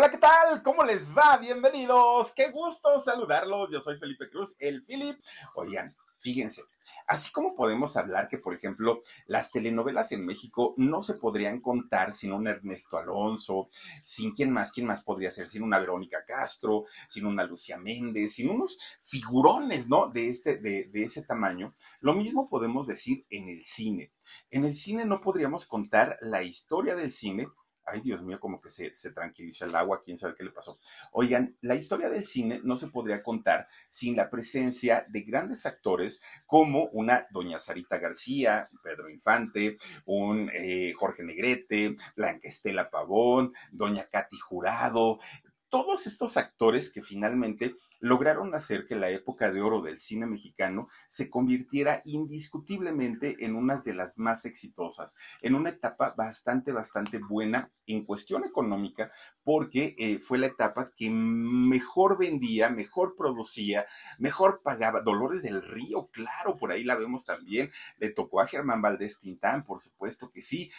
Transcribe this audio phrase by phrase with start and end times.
[0.00, 0.62] Hola, ¿qué tal?
[0.62, 1.36] ¿Cómo les va?
[1.36, 2.32] Bienvenidos.
[2.32, 3.70] Qué gusto saludarlos.
[3.70, 5.22] Yo soy Felipe Cruz, el Philip.
[5.56, 6.62] Oigan, fíjense,
[7.06, 12.14] así como podemos hablar que, por ejemplo, las telenovelas en México no se podrían contar
[12.14, 13.68] sin un Ernesto Alonso,
[14.02, 18.32] sin quién más, quién más podría ser, sin una Verónica Castro, sin una Lucía Méndez,
[18.32, 20.08] sin unos figurones, ¿no?
[20.08, 21.74] De, este, de, de ese tamaño.
[22.00, 24.14] Lo mismo podemos decir en el cine.
[24.50, 27.48] En el cine no podríamos contar la historia del cine
[27.90, 30.78] Ay, Dios mío, como que se, se tranquiliza el agua, quién sabe qué le pasó.
[31.12, 36.22] Oigan, la historia del cine no se podría contar sin la presencia de grandes actores
[36.46, 44.04] como una doña Sarita García, Pedro Infante, un eh, Jorge Negrete, Blanca Estela Pavón, doña
[44.04, 45.18] Katy Jurado,
[45.68, 50.88] todos estos actores que finalmente lograron hacer que la época de oro del cine mexicano
[51.06, 57.70] se convirtiera indiscutiblemente en una de las más exitosas, en una etapa bastante, bastante buena
[57.86, 59.10] en cuestión económica,
[59.44, 63.86] porque eh, fue la etapa que mejor vendía, mejor producía,
[64.18, 65.02] mejor pagaba.
[65.02, 67.70] Dolores del Río, claro, por ahí la vemos también.
[67.98, 70.70] Le tocó a Germán Valdés Tintán, por supuesto que sí,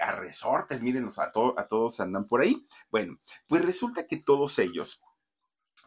[0.00, 2.66] a Resortes, mírenos, a, a todos andan por ahí.
[2.90, 5.02] Bueno, pues resulta que todos ellos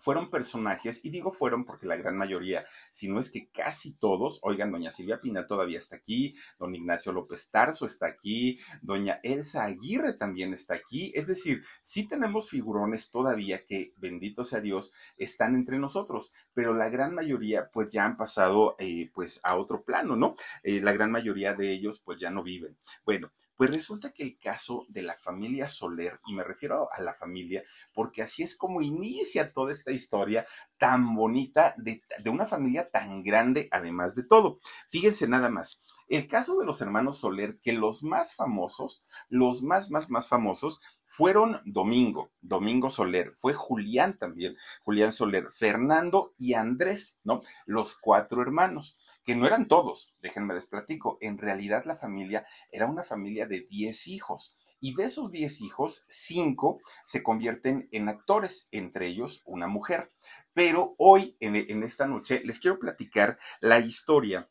[0.03, 4.41] fueron personajes, y digo fueron porque la gran mayoría, si no es que casi todos,
[4.43, 9.63] oigan, doña Silvia Pina todavía está aquí, don Ignacio López Tarso está aquí, doña Elsa
[9.63, 15.55] Aguirre también está aquí, es decir, sí tenemos figurones todavía que, bendito sea Dios, están
[15.55, 20.17] entre nosotros, pero la gran mayoría pues ya han pasado eh, pues a otro plano,
[20.17, 20.35] ¿no?
[20.63, 22.77] Eh, la gran mayoría de ellos pues ya no viven.
[23.05, 23.31] Bueno,
[23.63, 27.63] pues resulta que el caso de la familia Soler, y me refiero a la familia,
[27.93, 30.45] porque así es como inicia toda esta historia
[30.77, 34.59] tan bonita de, una familia tan grande, además de todo.
[34.89, 35.81] Fíjense nada más.
[36.09, 40.81] El caso de los hermanos Soler, que los más famosos, los más, más, más famosos,
[41.07, 47.43] fueron Domingo, Domingo Soler, fue Julián también, Julián Soler, Fernando y Andrés, ¿no?
[47.65, 52.87] Los cuatro hermanos que no eran todos, déjenme les platico, en realidad la familia era
[52.87, 54.55] una familia de 10 hijos.
[54.79, 60.11] Y de esos 10 hijos, 5 se convierten en actores, entre ellos una mujer.
[60.53, 64.49] Pero hoy, en, en esta noche, les quiero platicar la historia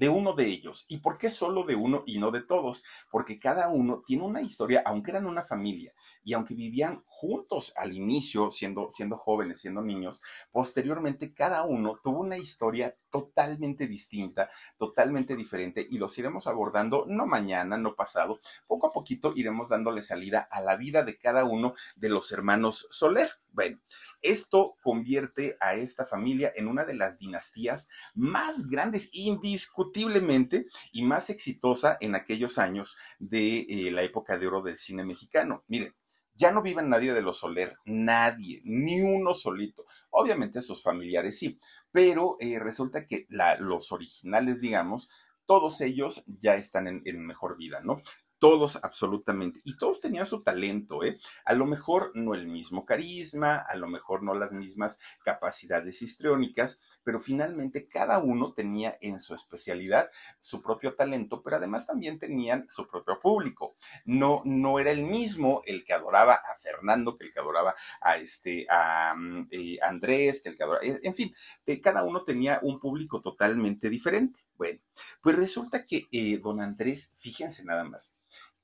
[0.00, 0.86] de uno de ellos.
[0.88, 2.82] ¿Y por qué solo de uno y no de todos?
[3.10, 5.92] Porque cada uno tiene una historia, aunque eran una familia
[6.24, 10.22] y aunque vivían juntos al inicio, siendo, siendo jóvenes, siendo niños,
[10.52, 17.26] posteriormente cada uno tuvo una historia totalmente distinta, totalmente diferente y los iremos abordando no
[17.26, 21.74] mañana, no pasado, poco a poquito iremos dándole salida a la vida de cada uno
[21.96, 23.30] de los hermanos Soler.
[23.52, 23.80] Bueno,
[24.22, 31.30] esto convierte a esta familia en una de las dinastías más grandes, indiscutiblemente, y más
[31.30, 35.64] exitosa en aquellos años de eh, la época de oro del cine mexicano.
[35.68, 35.94] Miren,
[36.34, 39.84] ya no vive nadie de los Soler, nadie, ni uno solito.
[40.10, 41.60] Obviamente sus familiares sí,
[41.92, 43.26] pero eh, resulta que
[43.58, 45.10] los originales, digamos,
[45.44, 48.00] todos ellos ya están en, en, mejor vida, ¿no?
[48.40, 49.60] Todos absolutamente.
[49.64, 51.20] Y todos tenían su talento, ¿eh?
[51.44, 56.80] A lo mejor no el mismo carisma, a lo mejor no las mismas capacidades histriónicas,
[57.04, 62.66] pero finalmente cada uno tenía en su especialidad su propio talento, pero además también tenían
[62.68, 63.76] su propio público.
[64.04, 68.16] No, no era el mismo el que adoraba a Fernando, que el que adoraba a
[68.16, 71.34] este, a, mm, eh, Andrés, que el que adoraba, en fin,
[71.66, 74.40] eh, cada uno tenía un público totalmente diferente.
[74.54, 74.80] Bueno,
[75.22, 78.14] pues resulta que eh, don Andrés, fíjense nada más,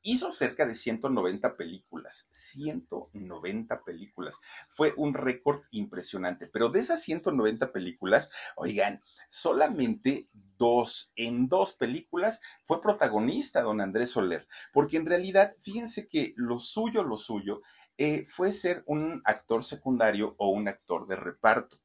[0.07, 4.41] hizo cerca de 190 películas, 190 películas.
[4.69, 12.41] Fue un récord impresionante, pero de esas 190 películas, oigan, solamente dos, en dos películas
[12.63, 17.63] fue protagonista don Andrés Soler, porque en realidad, fíjense que lo suyo, lo suyo,
[17.99, 21.81] eh, fue ser un actor secundario o un actor de reparto.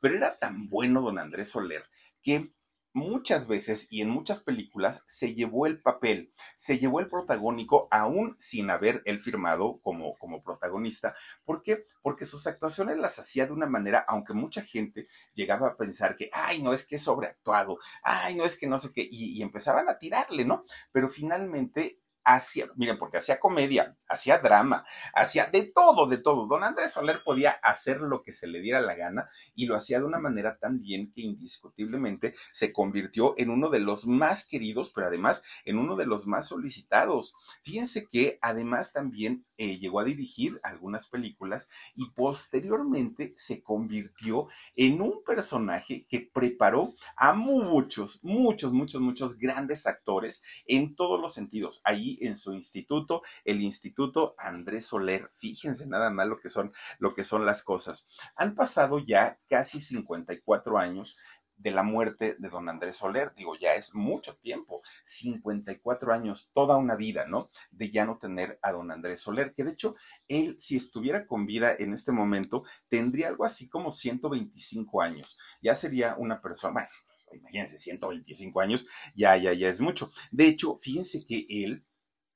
[0.00, 1.84] Pero era tan bueno don Andrés Soler
[2.22, 2.54] que
[2.96, 8.36] muchas veces y en muchas películas se llevó el papel, se llevó el protagónico aún
[8.38, 11.14] sin haber él firmado como, como protagonista.
[11.44, 11.84] ¿Por qué?
[12.00, 16.30] Porque sus actuaciones las hacía de una manera, aunque mucha gente llegaba a pensar que,
[16.32, 19.42] ay, no es que es sobreactuado, ay, no es que no sé qué, y, y
[19.42, 20.64] empezaban a tirarle, ¿no?
[20.90, 24.84] Pero finalmente hacía, miren, porque hacía comedia, hacía drama,
[25.14, 26.48] hacía de todo, de todo.
[26.48, 30.00] Don Andrés Soler podía hacer lo que se le diera la gana y lo hacía
[30.00, 34.90] de una manera tan bien que indiscutiblemente se convirtió en uno de los más queridos,
[34.90, 37.36] pero además en uno de los más solicitados.
[37.62, 45.00] Fíjense que además también eh, llegó a dirigir algunas películas y posteriormente se convirtió en
[45.00, 51.80] un personaje que preparó a muchos, muchos, muchos, muchos grandes actores en todos los sentidos.
[51.84, 55.30] Ahí en su instituto, el Instituto Andrés Soler.
[55.32, 58.06] Fíjense nada más lo que son, lo que son las cosas.
[58.36, 61.18] Han pasado ya casi 54 años
[61.56, 63.32] de la muerte de don Andrés Soler.
[63.34, 67.50] Digo, ya es mucho tiempo, 54 años, toda una vida, ¿no?
[67.70, 69.96] De ya no tener a don Andrés Soler, que de hecho,
[70.28, 75.38] él, si estuviera con vida en este momento, tendría algo así como 125 años.
[75.62, 76.88] Ya sería una persona, bueno,
[77.32, 80.10] imagínense, 125 años, ya, ya, ya es mucho.
[80.30, 81.84] De hecho, fíjense que él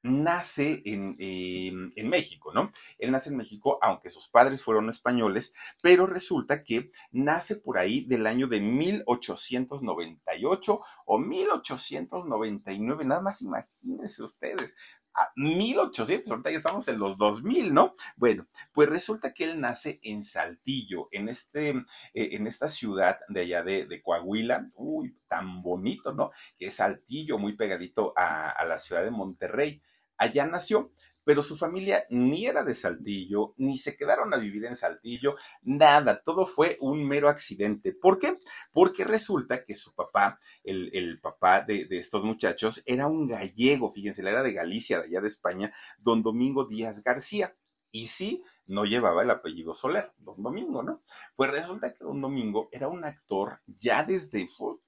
[0.02, 2.70] nace en, en, México, ¿no?
[2.99, 8.05] Él nace en México, aunque sus padres fueron españoles, pero resulta que nace por ahí
[8.05, 14.76] del año de 1898 o 1899, nada más imagínense ustedes,
[15.15, 17.95] a 1800, ahorita ya estamos en los 2000, ¿no?
[18.17, 21.85] Bueno, pues resulta que él nace en Saltillo, en, este, eh,
[22.15, 26.31] en esta ciudad de allá de, Coahuila, uy, tan bonito, ¿no?
[26.57, 29.83] Que es Saltillo, muy pegadito a, a la ciudad de Monterrey.
[30.17, 30.93] Allá nació
[31.25, 36.22] pero su familia ni era de Saltillo, ni se quedaron a vivir en Saltillo, nada,
[36.22, 37.93] todo fue un mero accidente.
[37.93, 38.38] ¿Por qué?
[38.72, 44.22] Porque resulta que su papá, el, papá de, de, estos muchachos, era un gallego, fíjense,
[44.22, 47.56] era de Galicia, de allá de España, don Domingo Díaz García.
[47.93, 51.02] Y sí, no llevaba el apellido Soler, don Domingo, ¿no?
[51.34, 54.40] Pues resulta que don Domingo era un actor ya desde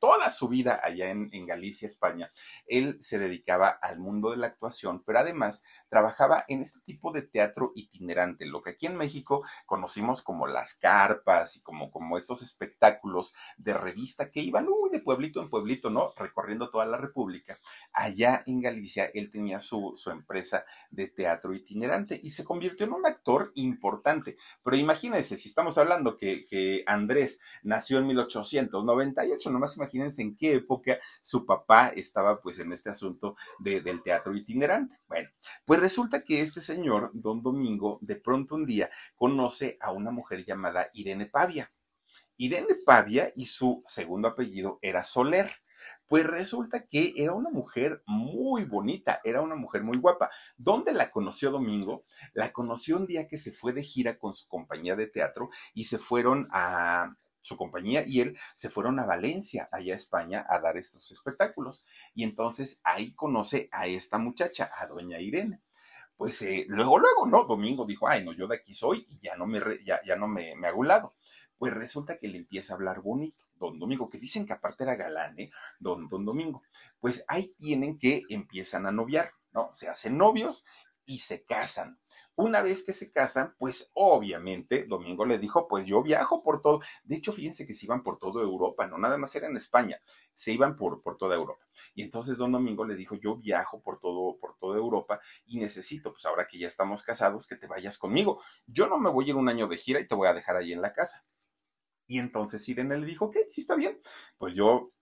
[0.03, 2.33] toda su vida allá en, Galicia, España.
[2.67, 7.23] Él se dedicaba al mundo de la actuación, pero además trabajaba en este tipo de
[7.23, 12.43] teatro itinerante, lo que aquí en México conocimos como las carpas y como, como estos
[12.43, 16.13] espectáculos de revista que iban, uy, de pueblito en pueblito, ¿no?
[16.17, 17.61] Recorriendo toda la República.
[17.93, 22.93] Allá en Galicia él tenía su, su empresa de teatro itinerante y se convirtió en
[22.93, 24.37] un actor importante.
[24.65, 30.99] Pero imagínense, si estamos hablando que, Andrés nació en 1898, nomás imagínense en qué época
[31.21, 34.99] su papá estaba pues en este asunto del teatro itinerante.
[35.07, 35.29] Bueno,
[35.65, 40.45] pues resulta que este señor, don Domingo, de pronto un día conoce a una mujer
[40.45, 41.73] llamada Irene Pavia.
[42.37, 45.51] Irene Pavia y su segundo apellido era Soler.
[46.07, 50.31] Pues resulta que era una mujer muy bonita, era una mujer muy guapa.
[50.57, 52.05] ¿Dónde la conoció Domingo?
[52.35, 55.85] La conoció un día que se fue de gira con su compañía de teatro y
[55.85, 60.59] se fueron a, su compañía y él se fueron a Valencia, allá a España, a
[60.61, 61.85] dar estos espectáculos.
[62.15, 65.61] Y entonces ahí conoce a esta muchacha, a doña Irene.
[66.17, 67.45] Pues eh, luego, luego, ¿no?
[67.45, 70.29] Domingo dijo, ay, no, yo de aquí soy y ya no me, ya, ya no
[70.29, 71.17] me, me hago lado.
[71.59, 74.97] Pues resulta que le empieza a hablar bonito, don Domingo, que dicen que aparte era
[74.97, 75.51] galán, ¿eh?
[75.79, 76.63] Don, don Domingo.
[77.01, 79.71] Pues ahí tienen que empiezan a noviar, ¿no?
[79.73, 80.65] Se hacen novios
[81.05, 81.99] y se casan.
[82.35, 86.81] Una vez que se casan, pues obviamente Domingo le dijo, pues yo viajo por todo.
[87.05, 90.01] De hecho, fíjense que se iban por toda Europa, no nada más era en España,
[90.33, 91.67] se iban por, por toda Europa.
[91.95, 96.13] Y entonces don Domingo le dijo, yo viajo por todo, por toda Europa y necesito,
[96.13, 98.43] pues ahora que ya estamos casados, que te vayas conmigo.
[98.67, 100.57] Yo no me voy a ir un año de gira y te voy a dejar
[100.57, 101.27] ahí en la casa.
[102.07, 104.01] Y entonces Irene le dijo, ok, sí está bien.
[104.39, 104.93] Pues yo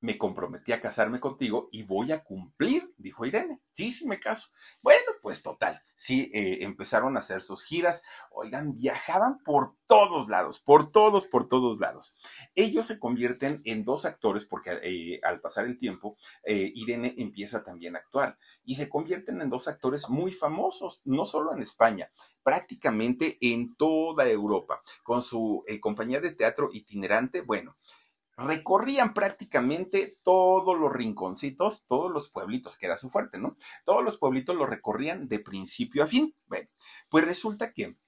[0.00, 3.60] me comprometí a casarme contigo y voy a cumplir, dijo Irene.
[3.72, 4.48] Sí, sí me caso.
[4.82, 8.02] Bueno, pues total, sí, eh, empezaron a hacer sus giras.
[8.30, 12.16] Oigan, viajaban por todos lados, por todos, por todos lados.
[12.54, 17.62] Ellos se convierten en dos actores porque eh, al pasar el tiempo, eh, Irene empieza
[17.62, 22.10] también a actuar y se convierten en dos actores muy famosos, no solo en España,
[22.42, 27.42] prácticamente en toda Europa, con su compañía de teatro itinerante.
[27.42, 27.76] Bueno,
[28.40, 33.56] recorrían prácticamente todos los rinconcitos, todos los pueblitos, que era su fuerte, ¿no?
[33.84, 36.34] Todos los pueblitos los recorrían de principio a fin.
[36.46, 36.68] Bueno,
[37.08, 37.98] pues resulta que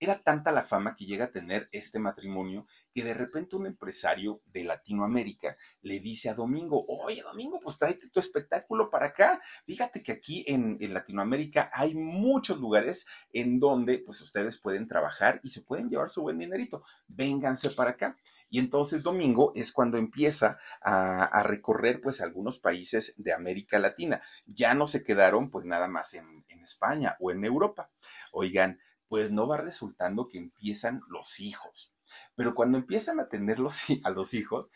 [0.00, 4.42] era tanta la fama que llega a tener este matrimonio que de repente un empresario
[4.46, 9.40] de Latinoamérica le dice a Domingo, oye Domingo, pues tráete tu espectáculo para acá.
[9.66, 15.40] Fíjate que aquí en, en, Latinoamérica hay muchos lugares en donde pues ustedes pueden trabajar
[15.42, 16.84] y se pueden llevar su buen dinerito.
[17.06, 18.16] Vénganse para acá.
[18.54, 24.22] Y entonces Domingo es cuando empieza a, recorrer pues algunos países de América Latina.
[24.46, 27.90] Ya no se quedaron pues nada más en, España o en Europa.
[28.30, 31.92] Oigan, pues no va resultando que empiezan los hijos.
[32.36, 33.58] Pero cuando empiezan a tener
[34.04, 34.70] a los hijos,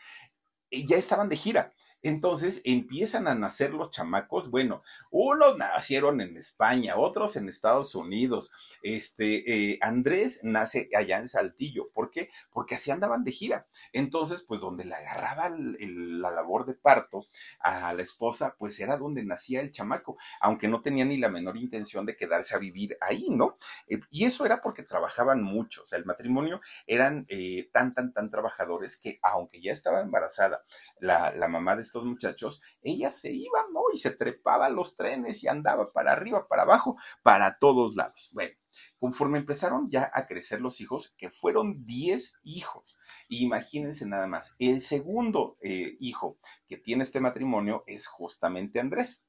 [0.71, 1.73] eh, ya estaban de gira.
[2.01, 4.49] Entonces empiezan a nacer los chamacos.
[4.49, 8.51] Bueno, unos nacieron en España, otros en Estados Unidos.
[8.81, 11.89] Este, eh, Andrés nace allá en Saltillo.
[11.93, 12.29] ¿Por qué?
[12.51, 13.67] Porque así andaban de gira.
[13.91, 17.25] Entonces, pues donde le agarraba la labor de parto
[17.59, 21.57] a la esposa, pues era donde nacía el chamaco, aunque no tenía ni la menor
[21.57, 23.57] intención de quedarse a vivir ahí, ¿no?
[23.87, 25.83] Eh, y eso era porque trabajaban mucho.
[25.83, 30.63] O sea, el matrimonio eran eh, tan, tan, tan trabajadores que aunque ya estaba embarazada
[30.99, 33.81] la, la mamá de estos muchachos, ella se iba, ¿no?
[33.93, 38.29] Y se trepaba a los trenes y andaba para arriba, para abajo, para todos lados.
[38.33, 38.53] Bueno,
[38.99, 42.97] conforme empezaron ya a crecer los hijos, que fueron 10 hijos.
[43.27, 49.25] imagínense nada más, el segundo eh, hijo que tiene este matrimonio es justamente Andrés.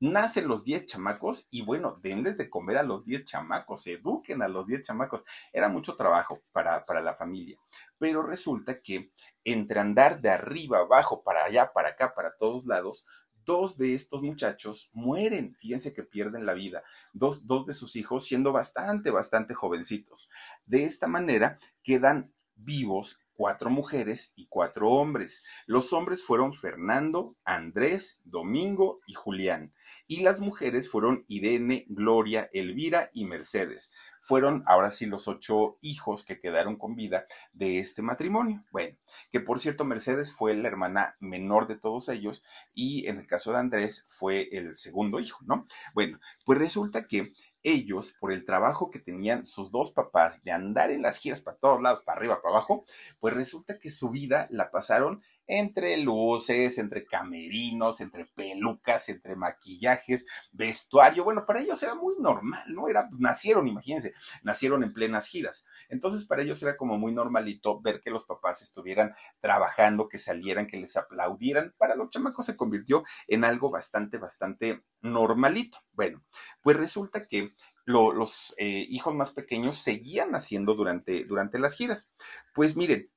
[0.00, 4.48] Nacen los 10 chamacos y bueno, denles de comer a los 10 chamacos, eduquen a
[4.48, 5.24] los 10 chamacos.
[5.52, 7.58] Era mucho trabajo para, para la familia.
[7.98, 9.12] Pero resulta que
[9.44, 13.06] entre andar de arriba, abajo, para allá, para acá, para todos lados,
[13.44, 16.82] dos de estos muchachos mueren, fíjense que pierden la vida,
[17.12, 20.28] dos, dos de sus hijos siendo bastante, bastante jovencitos.
[20.64, 25.44] De esta manera quedan vivos cuatro mujeres y cuatro hombres.
[25.66, 29.74] Los hombres fueron Fernando, Andrés, Domingo y Julián.
[30.06, 33.92] Y las mujeres fueron Irene, Gloria, Elvira y Mercedes.
[34.20, 38.64] Fueron ahora sí los ocho hijos que quedaron con vida de este matrimonio.
[38.72, 38.96] Bueno,
[39.30, 43.52] que por cierto Mercedes fue la hermana menor de todos ellos y en el caso
[43.52, 45.66] de Andrés fue el segundo hijo, ¿no?
[45.94, 47.32] Bueno, pues resulta que
[47.64, 51.56] ellos, por el trabajo que tenían sus dos papás de andar en las giras para
[51.56, 52.84] todos lados, para arriba, para abajo,
[53.18, 60.26] pues resulta que su vida la pasaron entre luces, entre camerinos, entre pelucas, entre maquillajes,
[60.52, 61.24] vestuario.
[61.24, 62.88] Bueno, para ellos era muy normal, ¿no?
[62.88, 65.66] Era, nacieron, imagínense, nacieron en plenas giras.
[65.88, 70.66] Entonces, para ellos era como muy normalito ver que los papás estuvieran trabajando, que salieran,
[70.66, 71.74] que les aplaudieran.
[71.78, 75.78] Para los chamacos se convirtió en algo bastante, bastante normalito.
[75.92, 76.24] Bueno,
[76.62, 82.10] pues resulta que los eh, hijos más pequeños seguían naciendo durante, durante las giras.
[82.54, 83.10] Pues miren,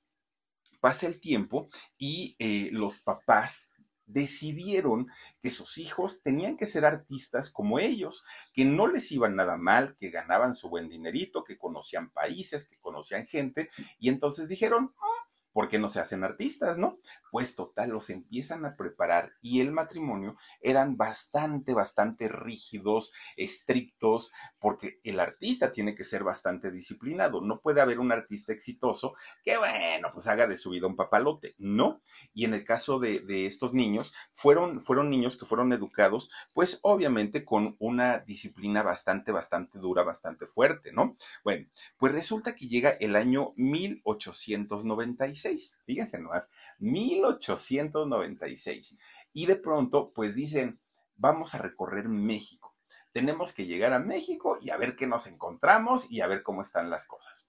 [0.79, 1.67] pasa el tiempo
[1.97, 3.73] y eh, los papás
[4.07, 5.07] decidieron
[5.41, 9.97] que sus hijos tenían que ser artistas como ellos, que no les iban nada mal,
[9.99, 13.69] que ganaban su buen dinerito, que conocían países, que conocían gente,
[13.99, 15.26] y entonces dijeron, ah,
[15.57, 16.99] ¿por qué no se hacen artistas, no?
[17.31, 24.99] Pues total, los empiezan a preparar y el matrimonio eran bastante, bastante rígidos, estrictos, porque
[25.03, 27.41] el artista tiene que ser bastante disciplinado.
[27.41, 31.55] No puede haber un artista exitoso que, bueno, pues haga de su vida un papalote,
[31.57, 32.03] ¿no?
[32.35, 36.77] Y en el caso de, de estos niños, fueron, fueron niños que fueron educados, pues
[36.83, 41.17] obviamente con una disciplina bastante, bastante dura, bastante fuerte, ¿no?
[41.43, 45.46] Bueno, pues resulta que llega el año 1896
[45.85, 46.49] fíjense nomás,
[46.79, 48.97] 1896.
[49.33, 50.81] Y de pronto, pues dicen,
[51.15, 52.75] vamos a recorrer México.
[53.13, 56.61] Tenemos que llegar a México y a ver qué nos encontramos y a ver cómo
[56.61, 57.47] están las cosas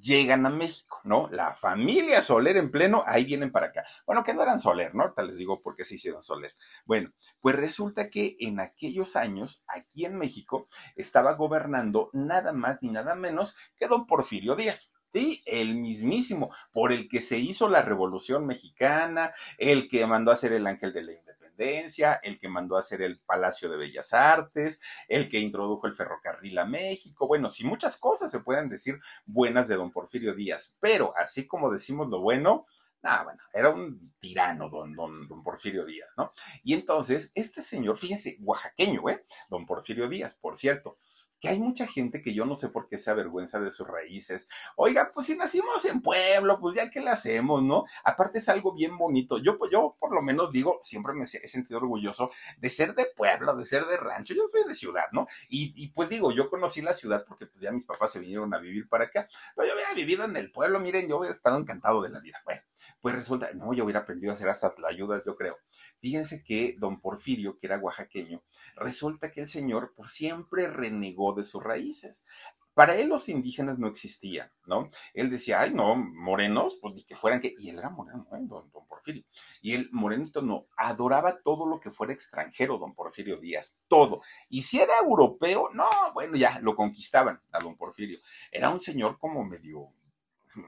[0.00, 1.28] llegan a México, ¿no?
[1.30, 3.84] La familia Soler en pleno, ahí vienen para acá.
[4.06, 5.04] Bueno, que no eran Soler, ¿no?
[5.04, 6.54] Ahorita les digo por qué se hicieron Soler.
[6.84, 12.90] Bueno, pues resulta que en aquellos años, aquí en México, estaba gobernando nada más ni
[12.90, 14.94] nada menos que don Porfirio Díaz.
[15.14, 20.34] Sí, el mismísimo, por el que se hizo la Revolución Mexicana, el que mandó a
[20.34, 24.12] hacer el Ángel de la Independencia, el que mandó a hacer el Palacio de Bellas
[24.12, 27.28] Artes, el que introdujo el ferrocarril a México.
[27.28, 31.70] Bueno, sí, muchas cosas se pueden decir buenas de don Porfirio Díaz, pero así como
[31.70, 32.66] decimos lo bueno,
[33.06, 36.32] Ah, bueno, era un tirano, don, don, Porfirio Díaz, ¿no?
[36.62, 39.26] Y entonces, este señor, fíjense, oaxaqueño, ¿eh?
[39.50, 40.96] Don Porfirio Díaz, por cierto,
[41.44, 44.48] que hay mucha gente que yo no sé por qué se avergüenza de sus raíces.
[44.76, 47.84] Oiga, pues si nacimos en pueblo, pues ya que le hacemos, ¿no?
[48.02, 49.36] Aparte es algo bien bonito.
[49.36, 53.08] Yo, pues yo por lo menos digo, siempre me he sentido orgulloso de ser de
[53.14, 54.32] pueblo, de ser de rancho.
[54.32, 55.26] Yo soy de ciudad, ¿no?
[55.50, 58.58] Y, pues digo, yo conocí la ciudad porque pues ya mis papás se vinieron a
[58.58, 59.28] vivir para acá.
[59.54, 62.40] Pero yo hubiera vivido en el pueblo, miren, yo hubiera estado encantado de la vida.
[62.46, 62.62] Bueno,
[63.02, 65.58] pues resulta, no, yo hubiera aprendido a hacer hasta la ayuda, yo creo.
[66.04, 68.42] Fíjense que don Porfirio, que era oaxaqueño,
[68.76, 72.26] resulta que el señor pues, siempre renegó de sus raíces.
[72.74, 74.90] Para él los indígenas no existían, ¿no?
[75.14, 77.54] Él decía, ay, no, morenos, pues ni que fueran que...
[77.56, 78.40] Y él era moreno, ¿eh?
[78.42, 79.24] don, don Porfirio.
[79.62, 84.20] Y el morenito no, adoraba todo lo que fuera extranjero, don Porfirio Díaz, todo.
[84.50, 88.18] Y si era europeo, no, bueno, ya lo conquistaban a don Porfirio.
[88.52, 89.94] Era un señor como medio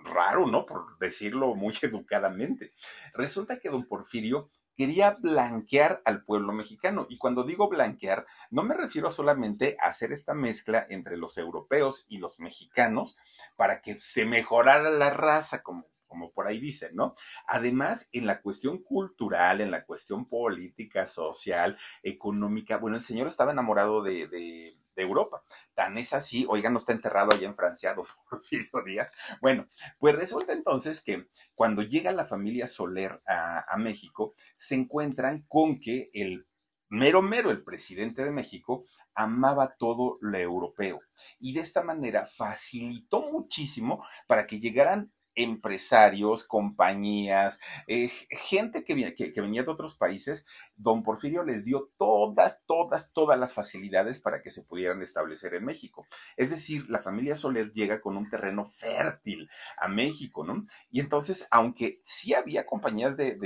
[0.05, 0.66] raro, ¿no?
[0.66, 2.73] Por decirlo muy educadamente.
[3.12, 7.06] Resulta que don Porfirio quería blanquear al pueblo mexicano.
[7.09, 12.04] Y cuando digo blanquear, no me refiero solamente a hacer esta mezcla entre los europeos
[12.09, 13.16] y los mexicanos
[13.56, 17.14] para que se mejorara la raza, como, como por ahí dicen, ¿no?
[17.47, 23.52] Además, en la cuestión cultural, en la cuestión política, social, económica, bueno, el señor estaba
[23.52, 25.45] enamorado de, de de Europa.
[25.75, 29.11] Tan es así, oigan, no está enterrado allá en Francia, don Porfirio Díaz.
[29.41, 35.45] Bueno, pues resulta entonces que cuando llega la familia Soler a, a México, se encuentran
[35.49, 36.47] con que el
[36.88, 38.85] mero mero, el presidente de México,
[39.15, 41.00] amaba todo lo europeo
[41.41, 49.62] y de esta manera facilitó muchísimo para que llegaran empresarios, compañías, eh, gente que, venía
[49.62, 54.62] de otros países, don Porfirio les dio todas, todas, todas las facilidades para que se
[54.62, 56.07] pudieran establecer en México.
[56.37, 60.66] Es decir, la familia Soler llega con un terreno fértil a México, ¿no?
[60.90, 63.37] Y entonces, aunque sí había compañías de,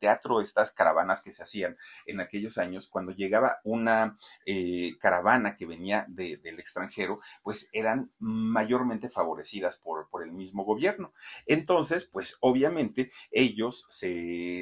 [0.00, 5.66] teatro, estas caravanas que se hacían en aquellos años, cuando llegaba una eh, caravana que
[5.66, 11.12] venía del extranjero, pues eran mayormente favorecidas por el mismo gobierno.
[11.46, 13.86] Entonces, pues obviamente ellos,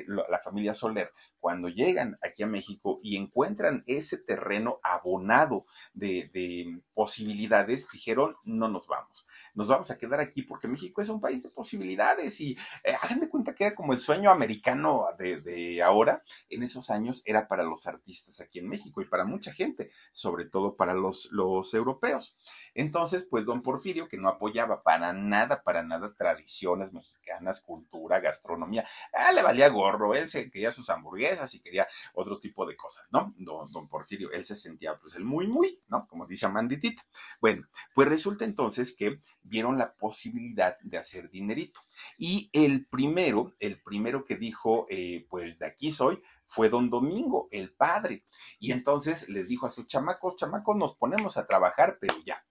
[0.07, 1.13] la familia Soler,
[1.45, 8.87] cuando llegan aquí a México y encuentran ese terreno abonado de, posibilidades, dijeron, no nos
[8.87, 12.95] vamos, nos vamos a quedar aquí porque México es un país de posibilidades y eh,
[13.03, 17.47] hagan de cuenta que era como el sueño americano de, ahora, en esos años era
[17.47, 21.75] para los artistas aquí en México y para mucha gente, sobre todo para los, los
[21.75, 22.39] europeos.
[22.75, 28.87] Entonces, pues don Porfirio, que no apoyaba para nada, para nada tradiciones mexicanas, cultura, gastronomía,
[29.15, 33.09] ah, le valía gorro, él se quería sus hamburguesas, si quería otro tipo de cosas,
[33.11, 33.35] ¿no?
[33.39, 36.07] Don, Porfirio, él se sentía pues el muy, muy, ¿no?
[36.07, 37.03] Como dice Amanditita.
[37.41, 41.81] Bueno, pues resulta entonces que vieron la posibilidad de hacer dinerito.
[42.19, 47.49] Y el primero, el primero que dijo, eh, pues de aquí soy, fue don Domingo,
[47.53, 48.25] el padre.
[48.59, 52.45] Y entonces les dijo a sus chamacos, chamacos, nos ponemos a trabajar, pero ya,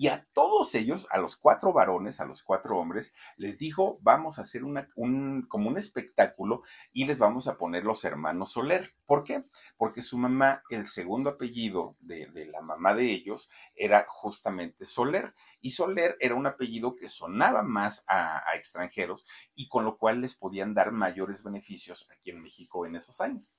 [0.00, 4.38] y a todos ellos, a los cuatro varones, a los cuatro hombres, les dijo, vamos
[4.38, 8.94] a hacer una, un, como un espectáculo y les vamos a poner los hermanos Soler.
[9.04, 9.44] ¿Por qué?
[9.76, 15.34] Porque su mamá, el segundo apellido de, la mamá de ellos, era justamente Soler.
[15.60, 20.22] Y Soler era un apellido que sonaba más a, a extranjeros y con lo cual
[20.22, 23.52] les podían dar mayores beneficios aquí en México en esos años.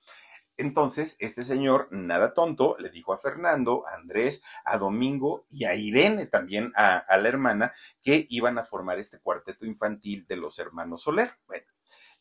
[0.58, 5.75] Entonces, este señor, nada tonto, le dijo a Fernando, a Andrés, a Domingo y a
[5.75, 10.60] Irene también, a, a la hermana, que iban a formar este cuarteto infantil de los
[10.60, 11.34] hermanos Soler.
[11.48, 11.65] Bueno,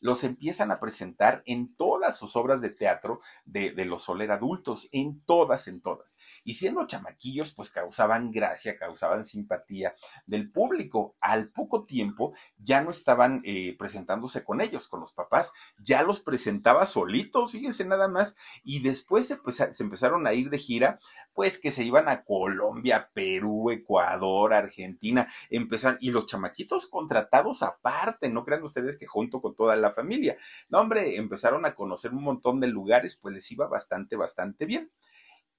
[0.01, 5.21] los empiezan a presentar en todas sus obras de teatro de, los Soler adultos, en
[5.21, 6.17] todas, en todas.
[6.43, 11.15] Y siendo chamaquillos, pues causaban gracia, causaban simpatía del público.
[11.21, 16.19] Al poco tiempo ya no estaban eh, presentándose con ellos, con los papás, ya los
[16.19, 19.39] presentaba solitos, fíjense nada más, y después se,
[19.73, 20.99] se empezaron a ir de gira,
[21.33, 28.29] pues que se iban a Colombia, Perú, Ecuador, Argentina, empezaron, y los chamaquitos contratados aparte,
[28.29, 30.37] no crean ustedes que junto con toda la familia.
[30.69, 34.91] No, hombre, empezaron a conocer un montón de lugares, pues les iba bastante, bastante bien.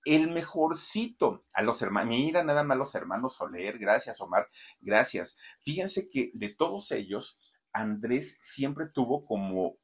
[0.04, 4.48] El mejorcito a los hermanos, mira nada más los hermanos Soler, gracias Omar,
[4.80, 5.36] gracias.
[5.62, 7.38] Fíjense que de todos ellos,
[7.72, 9.76] Andrés siempre tuvo como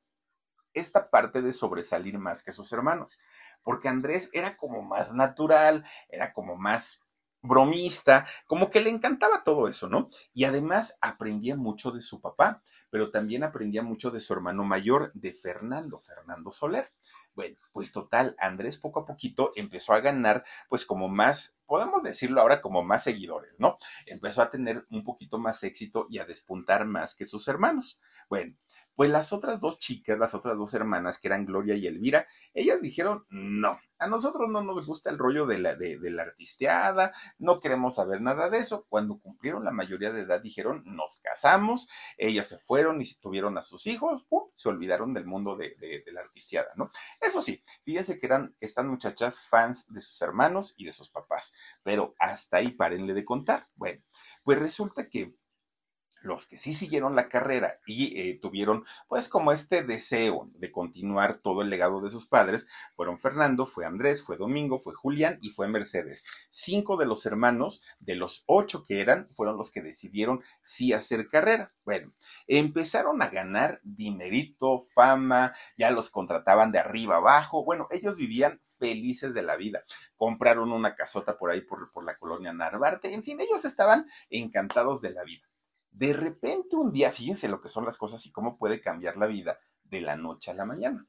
[0.75, 3.19] esta parte de sobresalir más que sus hermanos,
[3.63, 7.05] porque Andrés era como más natural, era como más
[7.43, 10.11] bromista, como que le encantaba todo eso, ¿no?
[10.35, 15.13] Y además aprendía mucho de su papá, pero también aprendía mucho de su hermano mayor,
[15.15, 16.93] de Fernando, Fernando Soler.
[17.35, 22.41] Bueno, pues total, Andrés poco a poquito empezó a ganar, pues como más, podemos decirlo
[22.41, 23.79] ahora como más seguidores, ¿no?
[24.07, 28.01] Empezó a tener un poquito más éxito y a despuntar más que sus hermanos.
[28.29, 28.57] Bueno,
[28.99, 32.83] pues las otras dos chicas, las otras dos hermanas, que eran Gloria y Elvira, ellas
[32.83, 37.61] dijeron, no, a nosotros no nos gusta el rollo de la, de, la artisteada, no
[37.61, 38.87] queremos saber nada de eso.
[38.89, 43.63] Cuando cumplieron la mayoría de edad, dijeron, nos casamos, ellas se fueron y tuvieron a
[43.63, 44.51] sus hijos, ¡pum!
[44.57, 46.91] se olvidaron del mundo de, de, la artisteada, ¿no?
[47.21, 51.55] Eso sí, fíjense que eran estas muchachas fans de sus hermanos y de sus papás,
[51.85, 53.69] pero hasta ahí párenle de contar.
[53.77, 54.03] Bueno,
[54.43, 55.37] pues resulta que
[56.23, 61.39] los que sí siguieron la carrera y eh, tuvieron pues como este deseo de continuar
[61.39, 65.51] todo el legado de sus padres fueron Fernando, fue Andrés, fue Domingo, fue Julián y
[65.51, 66.25] fue Mercedes.
[66.51, 71.29] Cinco de los hermanos, de los ocho que eran, fueron los que decidieron sí hacer
[71.29, 71.73] carrera.
[71.85, 72.13] Bueno,
[72.47, 77.65] empezaron a ganar dinerito, fama, ya los contrataban de arriba abajo.
[77.65, 79.85] Bueno, ellos vivían felices de la vida.
[80.17, 83.13] Compraron una casota por ahí por, por la colonia Narvarte.
[83.13, 85.49] En fin, ellos estaban encantados de la vida.
[85.99, 89.27] De repente un día, fíjense lo que son las cosas y cómo puede cambiar la
[89.27, 91.09] vida de la noche a la mañana.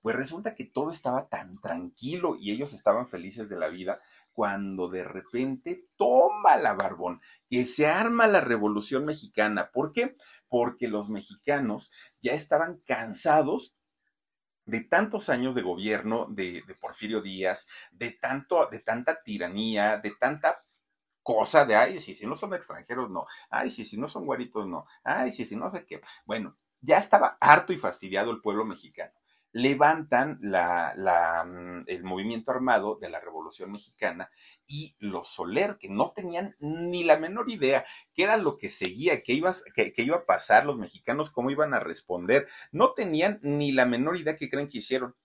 [0.00, 4.00] Pues resulta que todo estaba tan tranquilo y ellos estaban felices de la vida
[4.32, 9.70] cuando de repente toma la barbón, que se arma la revolución mexicana.
[9.72, 10.16] ¿Por qué?
[10.48, 13.76] Porque los mexicanos ya estaban cansados
[14.64, 20.12] de tantos años de gobierno de, de Porfirio Díaz, de, tanto, de tanta tiranía, de
[20.12, 20.58] tanta
[21.22, 24.66] cosa de, ay, si, si no son extranjeros, no, ay, si, si no son guaritos,
[24.68, 26.00] no, ay, si, si no sé qué.
[26.24, 29.12] Bueno, ya estaba harto y fastidiado el pueblo mexicano.
[29.52, 30.94] levantan la,
[31.44, 34.30] mm, el movimiento armado de la Revolución Mexicana
[34.66, 39.22] y los Soler, que no tenían ni la menor idea qué era lo que seguía,
[39.22, 39.42] qué,
[39.74, 44.16] qué iba a pasar, los mexicanos cómo iban a responder, no tenían ni la menor
[44.16, 45.16] idea que creen que hicieron.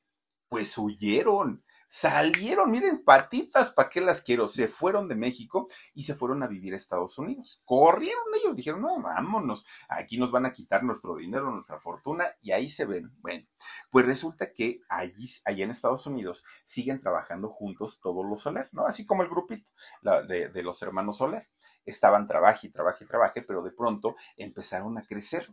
[0.49, 4.47] Pues huyeron, salieron, miren, patitas, ¿para qué las quiero?
[4.47, 7.61] Se fueron de México y se fueron a vivir a Estados Unidos.
[7.65, 12.51] Corrieron ellos, dijeron, no, vámonos, aquí nos van a quitar nuestro dinero, nuestra fortuna, y
[12.51, 13.11] ahí se ven.
[13.19, 13.45] Bueno,
[13.91, 18.85] pues resulta que allí, allá en Estados Unidos siguen trabajando juntos todos los Soler, ¿no?
[18.85, 19.67] Así como el grupito
[20.27, 21.49] de, los hermanos Soler.
[21.85, 25.47] Estaban trabaje y trabaje y trabaje, pero de pronto empezaron a crecer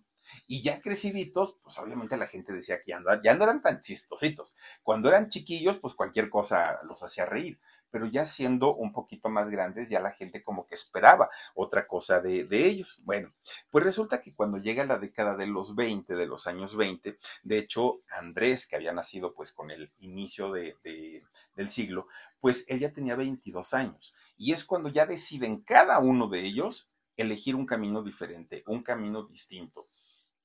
[0.46, 3.80] y ya creciditos, pues obviamente la gente decía que ya no, ya no eran tan
[3.80, 4.56] chistositos.
[4.82, 7.60] Cuando eran chiquillos, pues cualquier cosa los hacía reír.
[7.90, 12.20] Pero ya siendo un poquito más grandes, ya la gente como que esperaba otra cosa
[12.20, 13.02] de, ellos.
[13.04, 13.34] Bueno,
[13.70, 17.58] pues resulta que cuando llega la década de los 20, de los años 20, de
[17.58, 20.74] hecho, Andrés, que había nacido pues con el inicio de,
[21.54, 22.06] del siglo,
[22.40, 24.14] pues él ya tenía 22 años.
[24.38, 29.24] Y es cuando ya deciden cada uno de ellos elegir un camino diferente, un camino
[29.24, 29.88] distinto.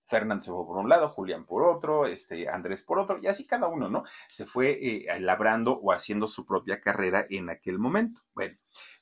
[0.08, 3.46] Fernando se fue por un lado, Julián por otro, este, Andrés por otro, y así
[3.46, 4.04] cada uno, ¿no?
[4.30, 8.22] Se fue eh, labrando o haciendo su propia carrera en aquel momento.
[8.34, 8.58] Bueno,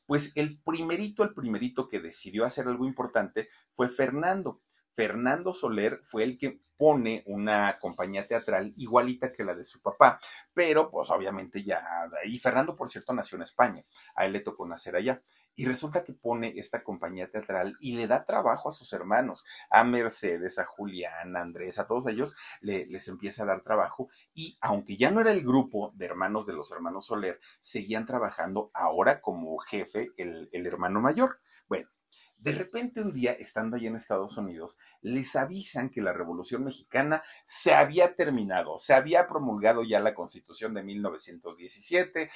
[0.06, 4.62] pues el primerito, el primerito que decidió hacer algo importante fue Fernando.
[4.94, 10.20] Fernando Soler fue el que pone una compañía teatral igualita que la de su papá,
[10.54, 11.82] pero pues obviamente ya,
[12.26, 15.22] y Fernando por cierto nació en España, a él le tocó nacer allá.
[15.56, 19.84] Y resulta que pone esta compañía teatral y le da trabajo a sus hermanos, a
[19.84, 24.10] Mercedes, a Julián, a Andrés, a todos ellos, les empieza a dar trabajo.
[24.34, 28.72] Y aunque ya no era el grupo de hermanos de los hermanos Soler, seguían trabajando
[28.74, 31.40] ahora como jefe el, el hermano mayor.
[31.68, 31.90] Bueno,
[32.46, 37.24] de repente un día, estando allá en Estados Unidos, les avisan que la Revolución Mexicana
[37.44, 42.30] se había terminado, se había promulgado ya la Constitución de 1917,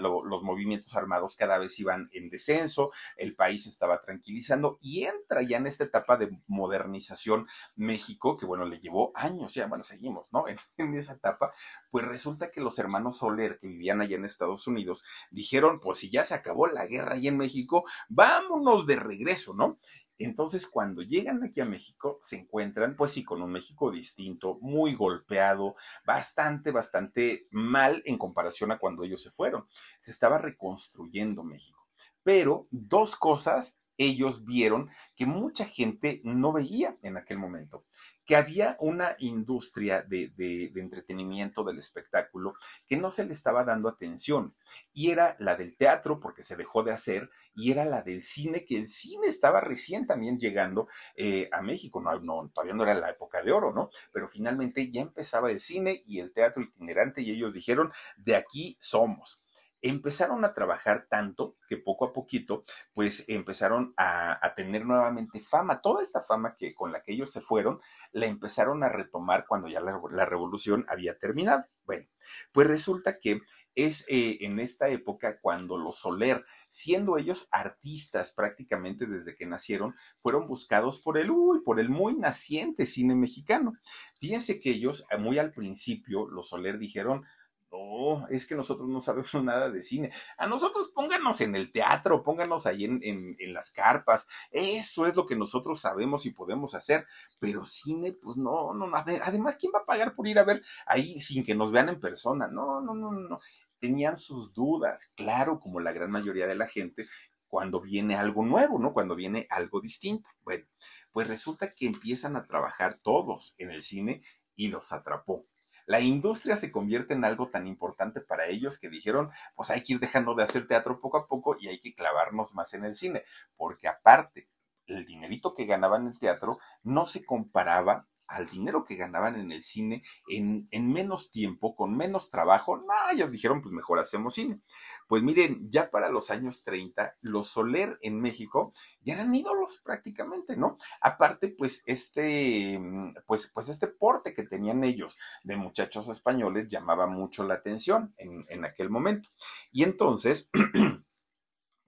[0.00, 5.56] los movimientos armados cada vez iban en descenso, el país estaba tranquilizando y entra ya
[5.56, 10.44] en esta etapa de modernización México, que bueno, le llevó años, ya bueno, seguimos, ¿no?
[10.76, 11.52] En, esa etapa,
[11.90, 16.10] pues resulta que los hermanos Soler que vivían allá en Estados Unidos dijeron, pues si
[16.10, 19.78] ya se acabó la guerra allá en México, vámonos de regreso eso, ¿no?
[20.18, 24.94] Entonces, cuando llegan aquí a México, se encuentran, pues sí, con un México distinto, muy
[24.94, 29.68] golpeado, bastante, bastante mal en comparación a cuando ellos se fueron.
[29.98, 31.86] Se estaba reconstruyendo México.
[32.24, 37.84] Pero dos cosas ellos vieron que mucha gente no veía en aquel momento
[38.28, 42.52] que había una industria de, entretenimiento del espectáculo
[42.86, 44.54] que no se le estaba dando atención.
[44.92, 48.66] Y era la del teatro, porque se dejó de hacer, y era la del cine,
[48.66, 52.02] que el cine estaba recién también llegando eh, a México.
[52.02, 53.88] No, no, todavía no era la época de oro, ¿no?
[54.12, 58.76] Pero finalmente ya empezaba el cine y el teatro itinerante, y ellos dijeron, de aquí
[58.78, 59.42] somos
[59.82, 62.64] empezaron a trabajar tanto que poco a poquito,
[62.94, 65.80] pues empezaron a, tener nuevamente fama.
[65.80, 67.80] Toda esta fama que con la que ellos se fueron,
[68.12, 71.64] la empezaron a retomar cuando ya la, revolución había terminado.
[71.84, 72.06] Bueno,
[72.52, 73.40] pues resulta que
[73.74, 79.94] es eh, en esta época cuando los Soler, siendo ellos artistas prácticamente desde que nacieron,
[80.20, 83.74] fueron buscados por el, uy, por el muy naciente cine mexicano.
[84.20, 87.24] Fíjense que ellos, muy al principio, los Soler dijeron,
[87.70, 90.12] no, es que nosotros no sabemos nada de cine.
[90.36, 94.26] A nosotros pónganos en el teatro, pónganos ahí en, en, las carpas.
[94.50, 97.06] Eso es lo que nosotros sabemos y podemos hacer.
[97.38, 98.96] Pero cine, pues no, no, no.
[98.96, 102.00] Además, ¿quién va a pagar por ir a ver ahí sin que nos vean en
[102.00, 102.48] persona?
[102.48, 103.40] No, no, no, no.
[103.78, 107.06] Tenían sus dudas, claro, como la gran mayoría de la gente,
[107.46, 108.92] cuando viene algo nuevo, ¿no?
[108.92, 110.28] Cuando viene algo distinto.
[110.42, 110.66] Bueno,
[111.12, 114.22] pues resulta que empiezan a trabajar todos en el cine
[114.56, 115.46] y los atrapó
[115.88, 119.94] la industria se convierte en algo tan importante para ellos que dijeron, pues hay que
[119.94, 122.94] ir dejando de hacer teatro poco a poco y hay que clavarnos más en el
[122.94, 123.24] cine,
[123.56, 124.50] porque aparte,
[124.86, 129.50] el dinerito que ganaban en el teatro no se comparaba al dinero que ganaban en
[129.52, 134.60] el cine en, menos tiempo, con menos trabajo, no, ellos dijeron, pues mejor hacemos cine.
[135.08, 140.56] Pues miren, ya para los años 30, los Soler en México ya eran ídolos prácticamente,
[140.56, 140.76] ¿no?
[141.00, 142.80] Aparte, pues este,
[143.26, 148.44] pues, pues este porte que tenían ellos de muchachos españoles llamaba mucho la atención en,
[148.48, 149.30] en aquel momento.
[149.72, 150.50] Y entonces...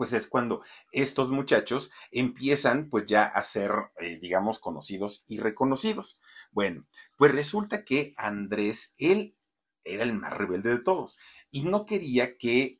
[0.00, 6.22] pues es cuando estos muchachos empiezan pues ya a ser, eh, digamos, conocidos y reconocidos.
[6.52, 6.86] Bueno,
[7.18, 9.36] pues resulta que Andrés, él
[9.84, 11.18] era el más rebelde de todos
[11.50, 12.79] y no quería que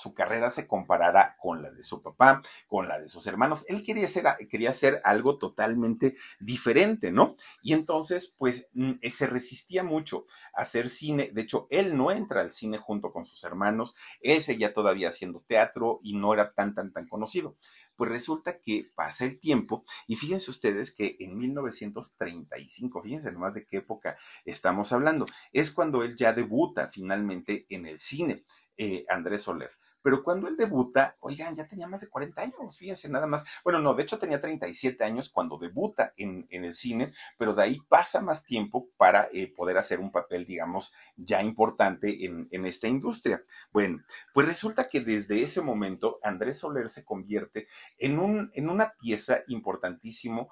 [0.00, 3.64] su carrera se comparara con la de su papá, con la de sus hermanos.
[3.68, 7.36] Él quería hacer, quería hacer algo totalmente diferente, ¿no?
[7.62, 11.30] Y entonces, pues, mm, eh, se resistía mucho a hacer cine.
[11.32, 13.94] De hecho, él no entra al cine junto con sus hermanos.
[14.20, 17.56] Él seguía todavía haciendo teatro y no era tan, tan, tan conocido.
[17.96, 23.66] Pues resulta que pasa el tiempo y fíjense ustedes que en 1935, fíjense nomás de
[23.66, 28.44] qué época estamos hablando, es cuando él ya debuta finalmente en el cine,
[28.78, 29.79] eh, Andrés Soler.
[30.02, 33.44] Pero cuando él debuta, oigan, ya tenía más de 40 años, fíjense nada más.
[33.64, 37.80] Bueno, no, de hecho tenía 37 años cuando debuta en, el cine, pero de ahí
[37.88, 42.88] pasa más tiempo para eh, poder hacer un papel, digamos, ya importante en, en esta
[42.88, 43.44] industria.
[43.72, 48.94] Bueno, pues resulta que desde ese momento Andrés Soler se convierte en, un, en una
[48.98, 50.50] pieza importantísimo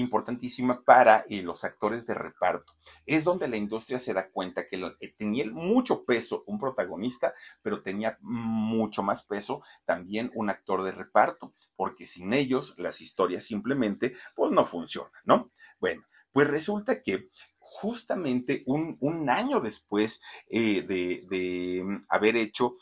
[0.00, 2.74] importantísima para eh, los actores de reparto.
[3.06, 7.32] Es donde la industria se da cuenta que eh, tenía mucho peso un protagonista,
[7.62, 13.44] pero tenía mucho más peso también un actor de reparto, porque sin ellos las historias
[13.44, 15.52] simplemente pues no funcionan, ¿no?
[15.78, 22.76] Bueno, pues resulta que justamente un, año después eh, de, mm, haber hecho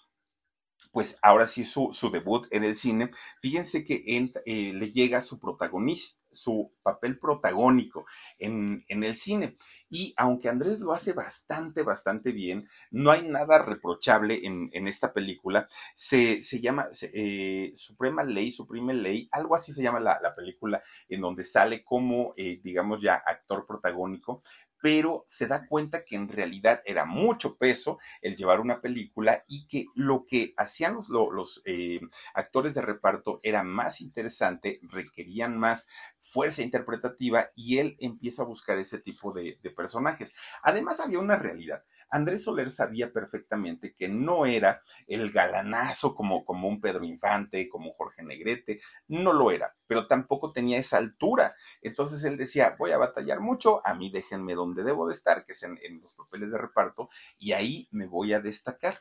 [0.91, 4.03] pues ahora sí su, debut en el cine, fíjense que
[4.47, 8.07] le llega su protagonista, su papel protagónico
[8.39, 9.57] en, el cine.
[9.89, 15.69] Y aunque Andrés lo hace bastante, bastante bien, no hay nada reprochable en, esta película.
[15.95, 21.45] Se, llama eh, Suprema Ley, Supreme Ley, algo así se llama la, película, en donde
[21.45, 24.43] sale como, eh, digamos ya, actor protagónico,
[24.81, 29.67] pero se da cuenta que en realidad era mucho peso el llevar una película y
[29.67, 32.01] que lo que hacían los, eh,
[32.35, 35.89] actores de reparto era más interesante, requerían más
[36.19, 40.35] fuerza interpretativa y él empieza a buscar ese tipo de personajes.
[40.63, 41.85] Además había una realidad.
[42.11, 47.93] Andrés Soler sabía perfectamente que no era el galanazo como, como un Pedro Infante, como
[47.95, 51.55] Jorge Negrete, no lo era, pero tampoco tenía esa altura.
[51.83, 55.53] Entonces él decía, voy a batallar mucho, a mí déjenme donde debo de estar, que
[55.53, 59.01] es en, en los papeles de reparto, y ahí me voy a destacar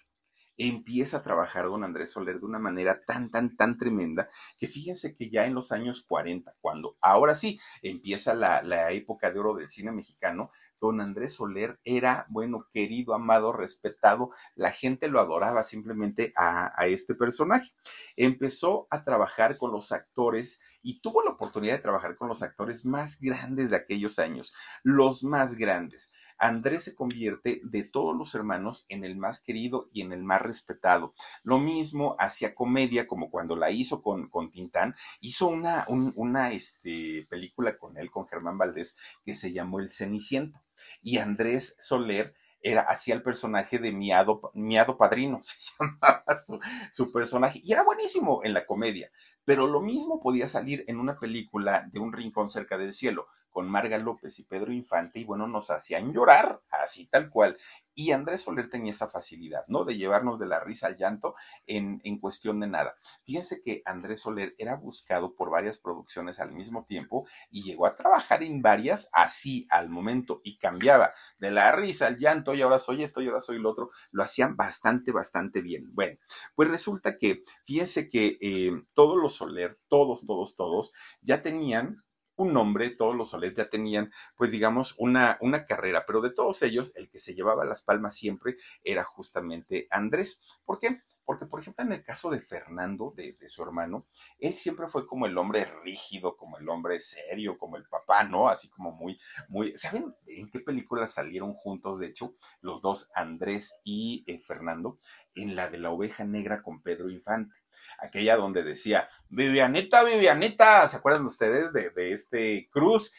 [0.58, 5.14] empieza a trabajar don Andrés Soler de una manera tan, tan, tan tremenda que fíjense
[5.14, 9.54] que ya en los años 40, cuando ahora sí empieza la, la época de oro
[9.54, 15.64] del cine mexicano, don Andrés Soler era, bueno, querido, amado, respetado, la gente lo adoraba
[15.64, 17.72] simplemente a, este personaje.
[18.16, 22.86] Empezó a trabajar con los actores y tuvo la oportunidad de trabajar con los actores
[22.86, 26.12] más grandes de aquellos años, los más grandes.
[26.38, 30.42] Andrés se convierte de todos los hermanos en el más querido y en el más
[30.42, 31.14] respetado.
[31.44, 37.26] Lo mismo hacía comedia, como cuando la hizo con, con Tintán, hizo una, una este,
[37.30, 40.62] película con él, con Germán Valdés, que se llamó El Ceniciento.
[41.02, 46.60] Y Andrés Soler era, hacía el personaje de Miado, Miado Padrino, se llamaba su,
[46.92, 49.12] su, personaje, y era buenísimo en la comedia,
[49.46, 53.72] pero lo mismo podía salir en una película de Un Rincón cerca del cielo, con
[53.72, 57.58] Marga López y Pedro Infante y bueno, nos hacían llorar, así tal cual.
[57.96, 59.84] Y Andrés Soler tenía esa facilidad, ¿no?
[59.84, 61.34] De llevarnos de la risa al llanto
[61.66, 62.96] en, en cuestión de nada.
[63.26, 67.96] Fíjense que Andrés Soler era buscado por varias producciones al mismo tiempo y llegó a
[67.96, 72.78] trabajar en varias así al momento y cambiaba de la risa al llanto y ahora
[72.78, 73.90] soy esto y ahora soy lo otro.
[74.12, 75.90] Lo hacían bastante, bastante bien.
[75.96, 76.20] Bueno,
[76.54, 80.94] pues resulta que, fíjense que eh, todos los Soler, todos, todos, todos,
[81.24, 82.04] ya tenían
[82.38, 86.62] un nombre, todos los Soler ya tenían, pues digamos, una, una carrera, pero de todos
[86.62, 90.42] ellos, el que se llevaba las palmas siempre era justamente Andrés.
[90.64, 91.02] ¿Por qué?
[91.26, 94.08] Porque, por ejemplo, en el caso de Fernando, de, de, su hermano,
[94.40, 98.48] él siempre fue como el hombre rígido, como el hombre serio, como el papá, ¿no?
[98.48, 99.20] Así como muy,
[99.50, 99.76] muy.
[99.76, 105.00] ¿Saben en qué película salieron juntos, de hecho, los dos, Andrés y eh, Fernando?
[105.36, 107.54] En la de la oveja negra con Pedro Infante
[108.00, 113.14] aquella donde decía, Vivianita, Vivianita, ¿se acuerdan ustedes de, de este Cruz?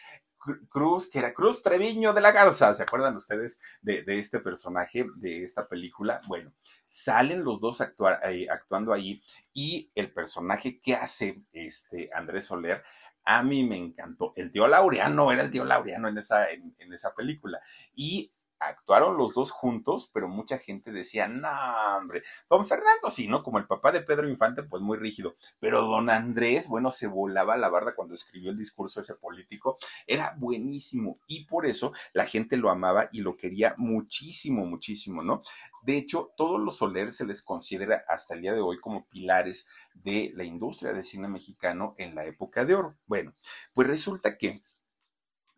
[0.68, 5.06] Cruz, que era Cruz Treviño de la Garza, ¿se acuerdan ustedes de, de este personaje,
[5.16, 6.20] de esta película?
[6.26, 6.54] Bueno,
[6.86, 12.82] salen los dos actuando ahí y el personaje que hace este Andrés Soler
[13.24, 14.32] a mí me encantó.
[14.36, 17.60] El tío Laureano era el tío Laureano en esa, en esa película.
[17.94, 21.48] Y actuaron los dos juntos, pero mucha gente decía, no,
[21.96, 23.42] hombre, don Fernando sí, ¿no?
[23.42, 27.56] Como el papá de Pedro Infante, pues muy rígido, pero don Andrés, bueno, se volaba
[27.56, 32.56] la barda cuando escribió el discurso ese político, era buenísimo y por eso la gente
[32.56, 35.42] lo amaba y lo quería muchísimo, muchísimo, ¿no?
[35.82, 39.68] De hecho, todos los Soler se les considera hasta el día de hoy como pilares
[39.94, 42.96] de la industria del cine mexicano en la época de oro.
[43.06, 43.32] Bueno,
[43.74, 44.62] pues resulta que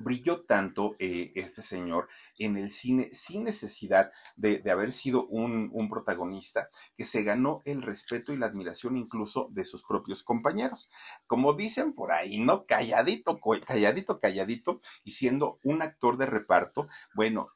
[0.00, 2.08] brilló tanto eh, este señor
[2.38, 8.32] en el cine sin necesidad de, haber sido un, protagonista que se ganó el respeto
[8.32, 10.90] y la admiración incluso de sus propios compañeros.
[11.26, 12.66] Como dicen por ahí, ¿no?
[12.66, 17.52] Calladito, calladito, calladito, y siendo un actor de reparto, bueno,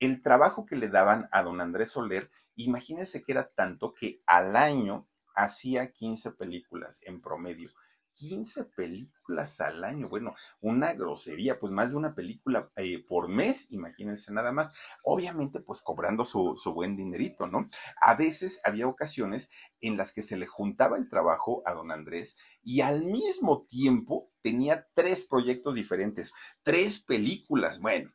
[0.00, 4.56] el trabajo que le daban a don Andrés Soler, imagínense que era tanto que al
[4.56, 7.70] año hacía 15 películas en promedio.
[8.14, 10.08] 15 películas al año.
[10.08, 14.72] Bueno, una grosería, pues más de una película eh, por mes, imagínense nada más.
[15.02, 17.68] Obviamente, pues cobrando su, su, buen dinerito, ¿no?
[18.00, 19.50] A veces había ocasiones
[19.80, 24.30] en las que se le juntaba el trabajo a don Andrés y al mismo tiempo
[24.42, 27.80] tenía tres proyectos diferentes, tres películas.
[27.80, 28.10] Bueno,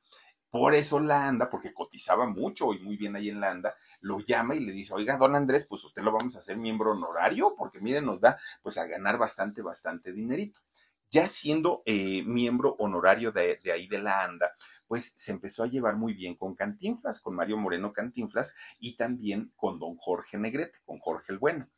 [0.50, 4.20] por eso la ANDA, porque cotizaba mucho y muy bien ahí en la ANDA, lo
[4.20, 7.56] llama y le dice, oiga, don Andrés, pues usted lo vamos a hacer miembro honorario,
[7.58, 10.60] porque miren, nos da pues a ganar bastante, bastante dinerito.
[11.12, 14.52] Ya siendo eh, miembro honorario de, de ahí de la ANDA,
[14.88, 19.52] pues se empezó a llevar muy bien con Cantinflas, con Mario Moreno Cantinflas y también
[19.56, 21.70] con don Jorge Negrete, con Jorge el Bueno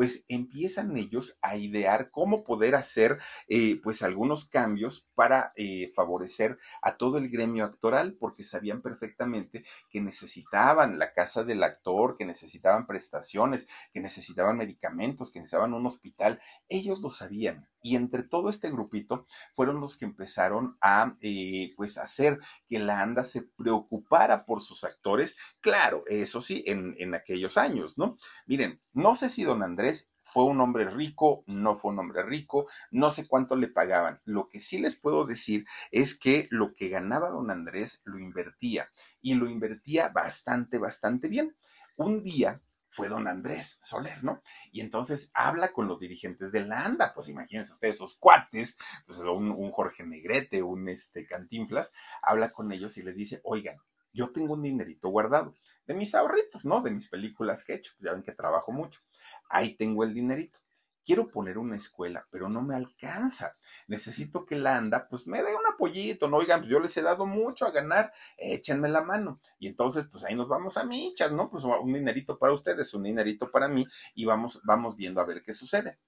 [0.00, 6.56] pues empiezan ellos a idear cómo poder hacer eh, pues algunos cambios para eh, favorecer
[6.80, 12.24] a todo el gremio actoral, porque sabían perfectamente que necesitaban la casa del actor, que
[12.24, 16.40] necesitaban prestaciones, que necesitaban medicamentos, que necesitaban un hospital.
[16.70, 17.68] Ellos lo sabían.
[17.82, 22.38] Y entre todo este grupito fueron los que empezaron a eh, pues hacer
[22.68, 25.36] que la ANDA se preocupara por sus actores.
[25.60, 28.16] Claro, eso sí, en, en aquellos años, ¿no?
[28.46, 32.66] Miren, no sé si don Andrés fue un hombre rico, no fue un hombre rico,
[32.90, 34.20] no sé cuánto le pagaban.
[34.24, 38.90] Lo que sí les puedo decir es que lo que ganaba don Andrés lo invertía
[39.20, 41.56] y lo invertía bastante, bastante bien.
[41.96, 44.42] Un día fue don Andrés Soler, ¿no?
[44.72, 49.20] Y entonces habla con los dirigentes de la ANDA, pues imagínense ustedes, esos cuates, pues
[49.20, 53.76] un, Jorge Negrete, un este Cantinflas, habla con ellos y les dice, oigan,
[54.12, 55.54] yo tengo un dinerito guardado
[55.86, 56.80] de mis ahorritos, ¿no?
[56.80, 59.00] De mis películas que he hecho, ya ven que trabajo mucho.
[59.48, 60.58] Ahí tengo el dinerito.
[61.04, 63.56] Quiero poner una escuela, pero no me alcanza.
[63.88, 67.02] Necesito que la anda, pues me dé un apoyito, no oigan, pues yo les he
[67.02, 69.40] dado mucho a ganar, échenme la mano.
[69.58, 71.50] Y entonces, pues ahí nos vamos a michas, ¿no?
[71.50, 75.42] Pues un dinerito para ustedes, un dinerito para mí, y vamos, vamos viendo a ver
[75.42, 75.98] qué sucede.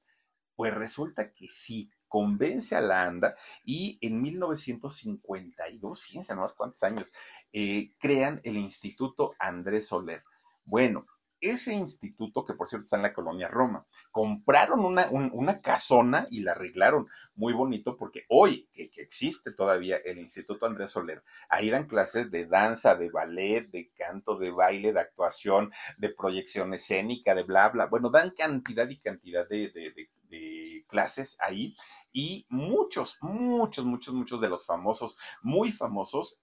[0.54, 7.10] Pues resulta que sí, convence a la ANDA y en 1952, fíjense más cuántos años,
[7.54, 10.22] eh, crean el Instituto Andrés Soler.
[10.64, 11.06] Bueno,
[11.42, 16.42] ese instituto, que por cierto está en la colonia Roma, compraron una, una casona y
[16.42, 21.86] la arreglaron muy bonito porque hoy que, existe todavía el Instituto Andrés Soler, ahí dan
[21.86, 27.42] clases de danza, de ballet, de canto, de baile, de actuación, de proyección escénica, de
[27.42, 27.86] bla, bla.
[27.86, 31.76] Bueno, dan cantidad y cantidad de, de clases ahí
[32.12, 36.40] y muchos, muchos, muchos, muchos de los famosos, muy famosos,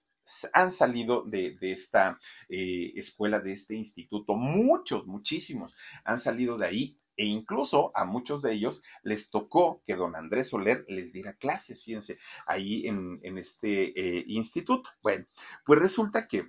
[0.52, 7.00] han salido de, esta eh, escuela, de este instituto, muchos, muchísimos han salido de ahí
[7.16, 11.84] e incluso a muchos de ellos les tocó que don Andrés Soler les diera clases,
[11.84, 14.88] fíjense, ahí en, este eh, instituto.
[15.02, 15.26] Bueno,
[15.66, 16.48] pues resulta que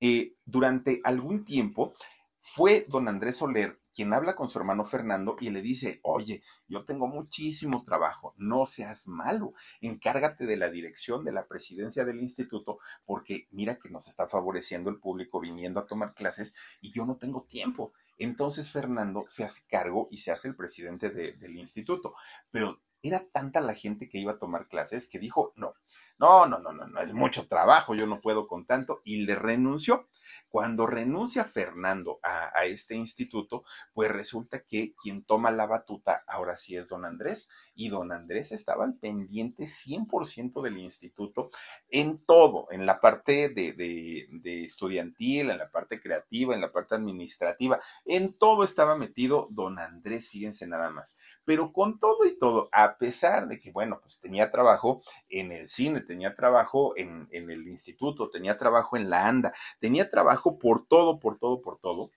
[0.00, 1.94] eh, durante algún tiempo
[2.40, 6.86] fue don Andrés Soler quien habla con su hermano Fernando y le dice, oye, yo
[6.86, 12.78] tengo muchísimo trabajo, no seas malo, encárgate de la dirección de la presidencia del instituto,
[13.04, 17.18] porque mira que nos está favoreciendo el público viniendo a tomar clases y yo no
[17.18, 17.92] tengo tiempo.
[18.16, 22.14] Entonces Fernando se hace cargo y se hace el presidente del instituto,
[22.50, 25.74] pero era tanta la gente que iba a tomar clases que dijo, no,
[26.18, 29.34] no, no, no, no, no, es mucho trabajo, yo no puedo con tanto, y le
[29.34, 30.08] renunció.
[30.48, 36.76] Cuando renuncia Fernando a, este instituto, pues resulta que quien toma la batuta ahora sí
[36.76, 41.50] es don Andrés y don Andrés estaba al pendiente 100% del instituto
[41.88, 44.28] en todo, en la parte de,
[44.64, 50.28] estudiantil, en la parte creativa, en la parte administrativa, en todo estaba metido don Andrés,
[50.28, 51.16] fíjense nada más.
[51.44, 55.68] Pero con todo y todo, a pesar de que, bueno, pues tenía trabajo en el
[55.68, 60.58] cine, tenía trabajo en, en el instituto, tenía trabajo en la ANDA, tenía trabajo trabajo
[60.58, 62.10] por todo, por todo, por todo,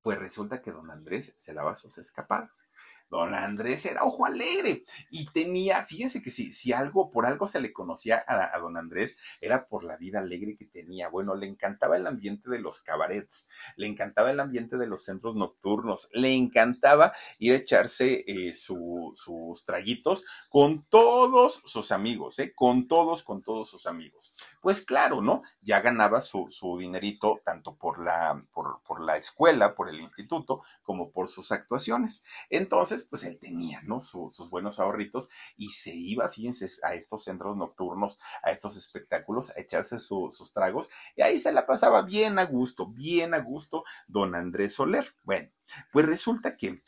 [0.00, 2.70] pues resulta que don Andrés se daba sus escapadas.
[3.12, 7.60] Don Andrés era ojo alegre y tenía, fíjense que si, si algo, por algo se
[7.60, 11.10] le conocía a, don Andrés, era por la vida alegre que tenía.
[11.10, 15.34] Bueno, le encantaba el ambiente de los cabarets, le encantaba el ambiente de los centros
[15.36, 22.54] nocturnos, le encantaba ir a echarse eh, sus traguitos con todos sus amigos, ¿eh?
[22.54, 24.32] con todos, con todos sus amigos.
[24.62, 25.42] Pues claro, ¿no?
[25.60, 30.62] Ya ganaba su, su dinerito tanto por la, por, por la escuela, por el instituto,
[30.82, 32.24] como por sus actuaciones.
[32.48, 34.00] Entonces, Pues él tenía, ¿no?
[34.00, 39.60] sus buenos ahorritos y se iba, fíjense, a estos centros nocturnos, a estos espectáculos, a
[39.60, 44.34] echarse sus tragos y ahí se la pasaba bien a gusto, bien a gusto don
[44.34, 45.14] Andrés Soler.
[45.22, 45.50] Bueno,
[45.92, 46.82] pues resulta que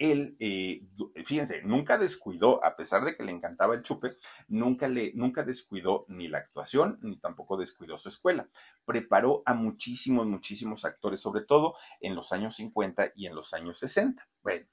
[0.00, 0.80] él, eh,
[1.24, 4.16] fíjense, nunca descuidó, a pesar de que le encantaba el chupe,
[4.48, 8.48] nunca, le, nunca descuidó ni la actuación, ni tampoco descuidó su escuela.
[8.86, 13.78] Preparó a muchísimos, muchísimos actores, sobre todo en los años 50 y en los años
[13.78, 14.26] 60.
[14.42, 14.66] Bueno,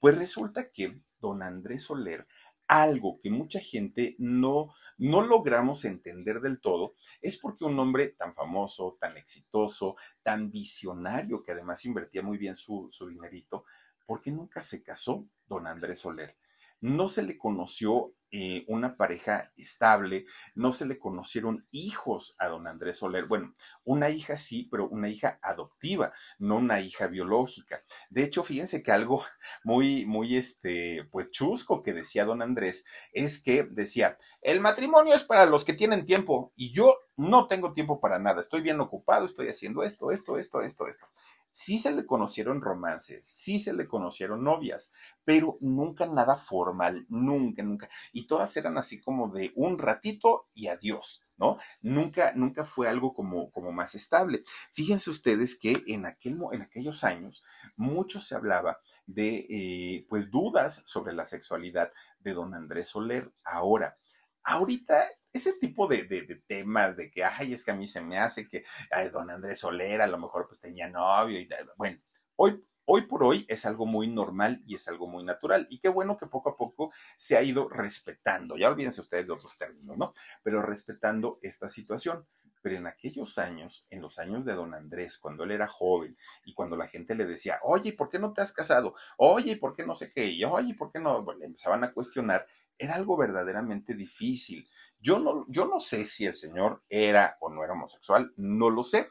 [0.00, 2.26] pues resulta que don Andrés Soler,
[2.66, 8.34] algo que mucha gente no, no logramos entender del todo, es porque un hombre tan
[8.34, 13.64] famoso, tan exitoso, tan visionario, que además invertía muy bien su, su dinerito,
[14.06, 16.36] ¿por qué nunca se casó don Andrés Soler?
[16.80, 22.66] No se le conoció eh, una pareja estable, no se le conocieron hijos a don
[22.66, 23.26] Andrés Soler.
[23.26, 23.54] Bueno,
[23.84, 27.82] una hija sí, pero una hija adoptiva, no una hija biológica.
[28.10, 29.24] De hecho, fíjense que algo
[29.64, 35.24] muy, muy, este, pues chusco que decía don Andrés es que decía, el matrimonio es
[35.24, 39.26] para los que tienen tiempo y yo no tengo tiempo para nada, estoy bien ocupado,
[39.26, 41.06] estoy haciendo esto, esto, esto, esto, esto.
[41.50, 44.92] Sí se le conocieron romances, sí se le conocieron novias,
[45.24, 47.88] pero nunca nada formal, nunca, nunca.
[48.26, 51.58] Todas eran así como de un ratito y adiós, ¿no?
[51.80, 54.44] Nunca, nunca fue algo como, como más estable.
[54.72, 57.44] Fíjense ustedes que en, aquel, en aquellos años
[57.76, 63.32] mucho se hablaba de, eh, pues, dudas sobre la sexualidad de don Andrés Soler.
[63.44, 63.98] Ahora,
[64.42, 66.04] ahorita ese tipo de,
[66.46, 68.64] temas de que, ay, es que a mí se me hace que
[69.12, 72.00] don Andrés Solera a lo mejor pues tenía novio y bueno,
[72.36, 75.66] hoy, hoy por hoy es algo muy normal y es algo muy natural.
[75.70, 79.32] Y qué bueno que poco a poco se ha ido respetando, ya olvídense ustedes de
[79.32, 80.14] otros términos, ¿no?
[80.42, 82.26] Pero respetando esta situación.
[82.60, 86.54] Pero en aquellos años, en los años de don Andrés, cuando él era joven y
[86.54, 88.94] cuando la gente le decía, oye, ¿por qué no te has casado?
[89.16, 90.26] Oye, ¿por qué no sé qué?
[90.26, 91.22] Y oye, ¿por qué no?
[91.22, 92.46] Bueno, le empezaban a cuestionar
[92.78, 94.68] era algo verdaderamente difícil.
[95.00, 98.82] Yo no, yo no sé si el señor era o no era homosexual, no lo
[98.82, 99.08] sé.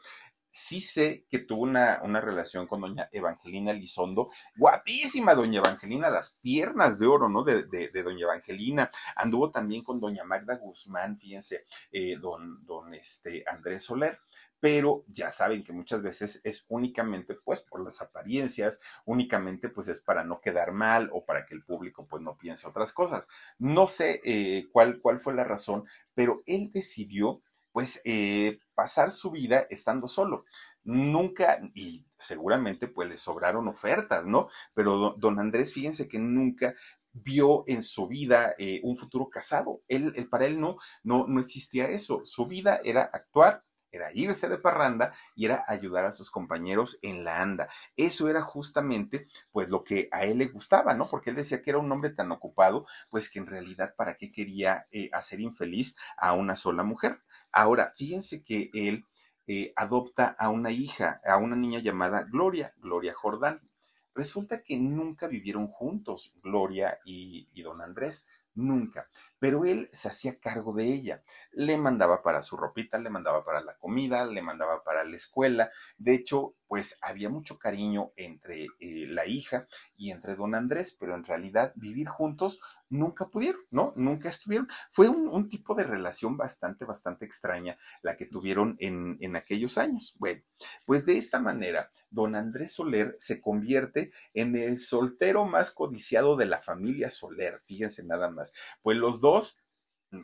[0.60, 6.30] Sí sé que tuvo una, una relación con doña Evangelina Lizondo, guapísima doña Evangelina, las
[6.42, 7.44] piernas de oro, ¿no?
[7.44, 8.90] De, de, doña Evangelina.
[9.14, 14.18] Anduvo también con doña Magda Guzmán, fíjense, eh, don, don este, Andrés Soler
[14.60, 20.00] pero ya saben que muchas veces es únicamente pues por las apariencias, únicamente pues es
[20.00, 23.28] para no quedar mal o para que el público pues no piense otras cosas.
[23.60, 25.84] No sé eh, cuál, cuál fue la razón,
[26.14, 27.40] pero él decidió
[27.70, 30.44] pues eh, pasar su vida estando solo.
[30.84, 34.48] Nunca, y seguramente pues le sobraron ofertas, ¿no?
[34.72, 36.76] Pero don, Andrés, fíjense que nunca
[37.12, 39.82] vio en su vida eh, un futuro casado.
[39.88, 42.22] Él, él, para él no, no, no existía eso.
[42.24, 47.24] Su vida era actuar, era irse de parranda y era ayudar a sus compañeros en
[47.24, 47.68] la anda.
[47.96, 51.08] Eso era justamente pues lo que a él le gustaba, ¿no?
[51.08, 54.30] Porque él decía que era un hombre tan ocupado, pues que en realidad para qué
[54.30, 57.22] quería eh, hacer infeliz a una sola mujer.
[57.58, 59.04] Ahora, fíjense que él
[59.48, 63.68] eh, adopta a una hija, a una niña llamada Gloria, Gloria Jordán.
[64.14, 70.38] Resulta que nunca vivieron juntos Gloria y, y don Andrés, nunca pero él se hacía
[70.38, 71.22] cargo de ella.
[71.52, 75.70] Le mandaba para su ropita, le mandaba para la comida, le mandaba para la escuela.
[75.96, 79.66] De hecho, pues había mucho cariño entre eh, la hija
[79.96, 82.60] y entre don Andrés, pero en realidad vivir juntos
[82.90, 83.92] nunca pudieron, ¿no?
[83.96, 84.68] Nunca estuvieron.
[84.90, 90.14] Fue un, tipo de relación bastante, bastante extraña la que tuvieron en, en aquellos años.
[90.18, 90.42] Bueno,
[90.84, 96.46] pues de esta manera, don Andrés Soler se convierte en el soltero más codiciado de
[96.46, 98.52] la familia Soler, fíjense nada más.
[98.82, 99.58] Pues los dos,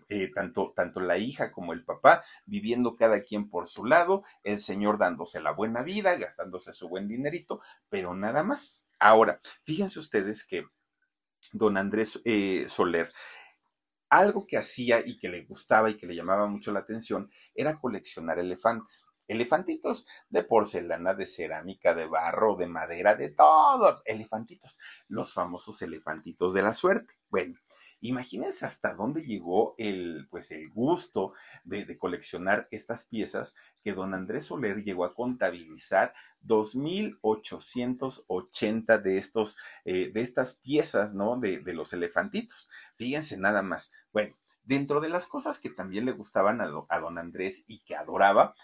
[0.09, 4.59] eh, tanto, tanto la hija como el papá, viviendo cada quien por su lado, el
[4.59, 8.81] señor dándose la buena vida, gastándose su buen dinerito, pero nada más.
[8.99, 10.67] Ahora, fíjense ustedes que
[11.53, 13.13] don Andrés eh, Soler,
[14.09, 17.79] algo que hacía y que le gustaba y que le llamaba mucho la atención era
[17.81, 19.07] coleccionar elefantes.
[19.27, 24.03] Elefantitos de porcelana, de cerámica, de barro, de madera, de todo.
[24.05, 24.79] Elefantitos.
[25.09, 27.15] Los famosos elefantitos de la suerte.
[27.31, 27.59] Bueno,
[28.05, 31.33] Imagínense hasta dónde llegó el, pues el gusto
[31.65, 40.11] de, coleccionar estas piezas que don Andrés Soler llegó a contabilizar 2.880 de, estos, eh,
[40.13, 41.41] de estas piezas, ¿no?
[41.41, 42.69] De, los elefantitos.
[42.97, 43.95] Fíjense nada más.
[44.13, 48.55] Bueno, dentro de las cosas que también le gustaban a, don Andrés y que adoraba,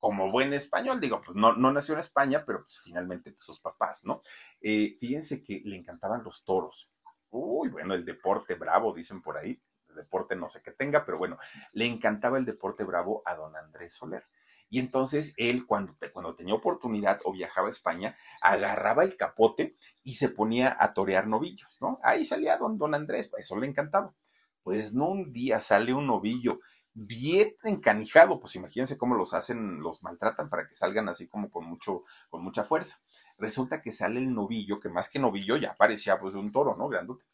[0.00, 3.60] como buen español, digo, pues no, no nació en España, pero pues finalmente pues, sus
[3.60, 4.22] papás, ¿no?
[4.60, 6.90] Eh, fíjense que le encantaban los toros
[7.30, 11.18] uy, bueno, el deporte bravo, dicen por ahí, el deporte no sé qué tenga, pero
[11.18, 11.38] bueno,
[11.72, 14.24] le encantaba el deporte bravo a don Andrés Soler.
[14.68, 20.14] Y entonces él, cuando, cuando tenía oportunidad o viajaba a España, agarraba el capote y
[20.14, 21.98] se ponía a torear novillos, ¿no?
[22.04, 24.14] Ahí salía don, don Andrés, eso le encantaba.
[24.62, 26.60] Pues no un día sale un novillo
[26.94, 31.66] bien encanijado, pues imagínense cómo los hacen, los maltratan para que salgan así como con
[31.66, 33.00] mucho, con mucha fuerza.
[33.38, 36.88] Resulta que sale el novillo, que más que novillo ya parecía pues un toro, ¿no?
[36.88, 37.24] Grandote.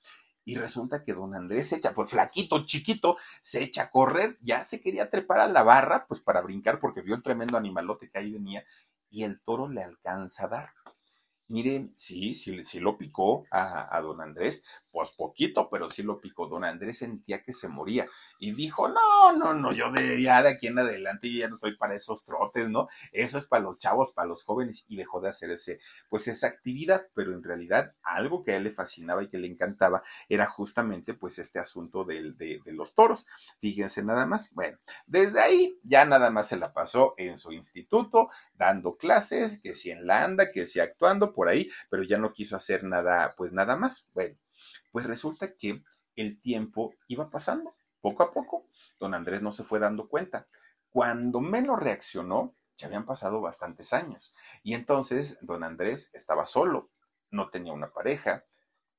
[0.45, 4.63] Y resulta que don Andrés se echa, pues flaquito, chiquito, se echa a correr, ya
[4.63, 8.19] se quería trepar a la barra, pues para brincar, porque vio el tremendo animalote que
[8.21, 8.65] ahí venía,
[9.11, 10.75] y el toro le alcanza a dar.
[11.49, 14.65] Miren, sí, sí, sí lo picó a, a, don Andrés,
[14.97, 16.49] pues poquito, pero sí lo picó.
[16.49, 20.49] Don Andrés sentía que se moría y dijo, no, no, no, yo de ya de
[20.49, 22.89] aquí en adelante yo ya no estoy para esos trotes, ¿no?
[23.13, 26.47] Eso es para los chavos, para los jóvenes y dejó de hacer ese, pues esa
[26.47, 30.47] actividad, pero en realidad algo que a él le fascinaba y que le encantaba era
[30.47, 33.27] justamente pues este asunto de, de, de los toros.
[33.61, 34.51] Fíjense nada más.
[34.55, 39.75] Bueno, desde ahí ya nada más se la pasó en su instituto, dando clases, que
[39.77, 43.35] si en la anda, que si actuando por ahí, pero ya no quiso hacer nada,
[43.37, 44.09] pues nada más.
[44.15, 44.39] Bueno,
[44.97, 45.85] pues resulta que
[46.15, 48.67] el tiempo iba pasando, poco a poco.
[48.99, 50.49] Don Andrés no se fue dando cuenta.
[50.89, 54.33] Cuando menos reaccionó, ya habían pasado bastantes años.
[54.63, 56.91] Y entonces don Andrés estaba solo,
[57.31, 58.47] no tenía una pareja,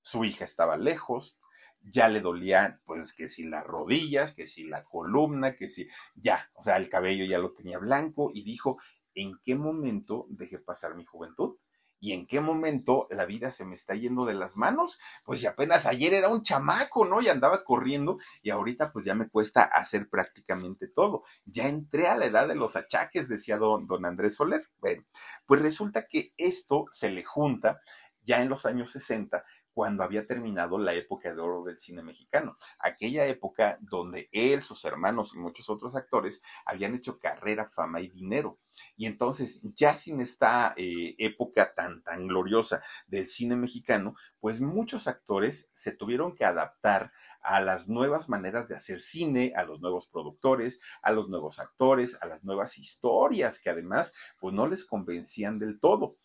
[0.04, 1.40] su hija estaba lejos,
[1.82, 6.52] ya le dolía, pues que si las rodillas, que si la columna, que si ya,
[6.54, 8.78] o sea, el cabello ya lo tenía blanco y dijo,
[9.16, 11.58] ¿en qué momento dejé pasar mi juventud?
[12.00, 15.00] ¿Y en qué momento la vida se me está yendo de las manos?
[15.26, 17.22] Pues si apenas ayer era un chamaco, ¿no?
[17.22, 21.24] Y andaba corriendo y ahorita pues ya me cuesta hacer prácticamente todo.
[21.46, 24.70] Ya entré a la edad de los achaques, decía don, don Andrés Soler.
[24.80, 25.04] Bueno,
[25.46, 27.80] pues resulta que esto se le junta
[28.24, 29.44] ya en los años 60
[29.78, 34.84] cuando había terminado la época de oro del cine mexicano, aquella época donde él, sus
[34.86, 38.58] hermanos y muchos otros actores habían hecho carrera, fama y dinero.
[38.98, 45.08] Y entonces, ya sin esta eh, época tan, tan gloriosa del cine mexicano, pues muchos
[45.08, 50.08] actores se tuvieron que adaptar a las nuevas maneras de hacer cine, a los nuevos
[50.08, 55.60] productores, a los nuevos actores, a las nuevas historias que además pues no les convencían
[55.60, 56.18] del todo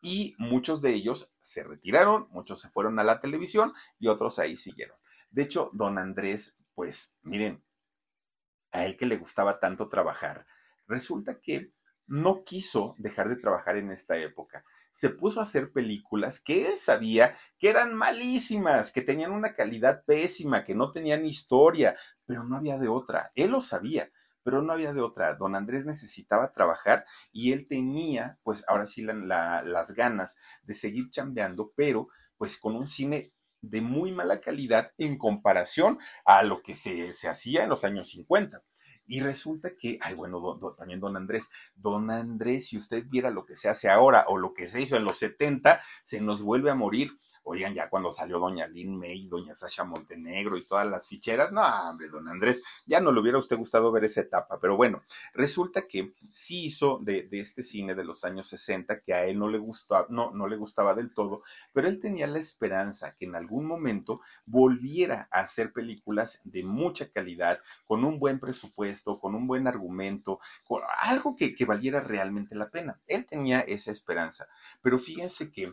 [0.00, 4.56] y muchos de ellos se retiraron, muchos se fueron a la televisión y otros ahí
[4.56, 4.96] siguieron.
[5.30, 7.64] De hecho, don Andrés, pues miren,
[8.70, 10.46] a él que le gustaba tanto trabajar,
[10.86, 11.72] resulta que
[12.08, 14.64] no quiso dejar de trabajar en esta época.
[14.90, 20.02] Se puso a hacer películas que él sabía que eran malísimas, que tenían una calidad
[20.04, 21.96] pésima, que no tenían historia,
[22.26, 23.30] pero no había de otra.
[23.34, 24.10] Él lo sabía
[24.44, 25.34] pero no había de otra.
[25.34, 30.72] Don Andrés necesitaba trabajar y él tenía, pues ahora sí, la, la, las ganas de
[30.72, 36.62] seguir chambeando, pero pues con un cine de muy mala calidad en comparación a lo
[36.62, 38.62] que se, se hacía en los años 50.
[39.08, 43.54] Y resulta que, ay, bueno, también don Andrés, don Andrés, si usted viera lo que
[43.54, 46.76] se hace ahora o lo que se hizo en los 70, se nos vuelve a
[46.76, 47.18] morir
[47.50, 51.62] Oigan, ya cuando salió doña Lynn May, doña Sasha Montenegro y todas las ficheras, no,
[51.88, 55.86] hombre, don Andrés, ya no le hubiera usted gustado ver esa etapa, pero bueno, resulta
[55.86, 59.48] que sí hizo de, de este cine de los años 60 que a él no
[59.48, 61.42] le gustaba, no, no le gustaba del todo,
[61.72, 67.10] pero él tenía la esperanza que en algún momento volviera a hacer películas de mucha
[67.10, 72.54] calidad, con un buen presupuesto, con un buen argumento, con algo que, que valiera realmente
[72.54, 73.00] la pena.
[73.06, 74.48] Él tenía esa esperanza,
[74.82, 75.72] pero fíjense que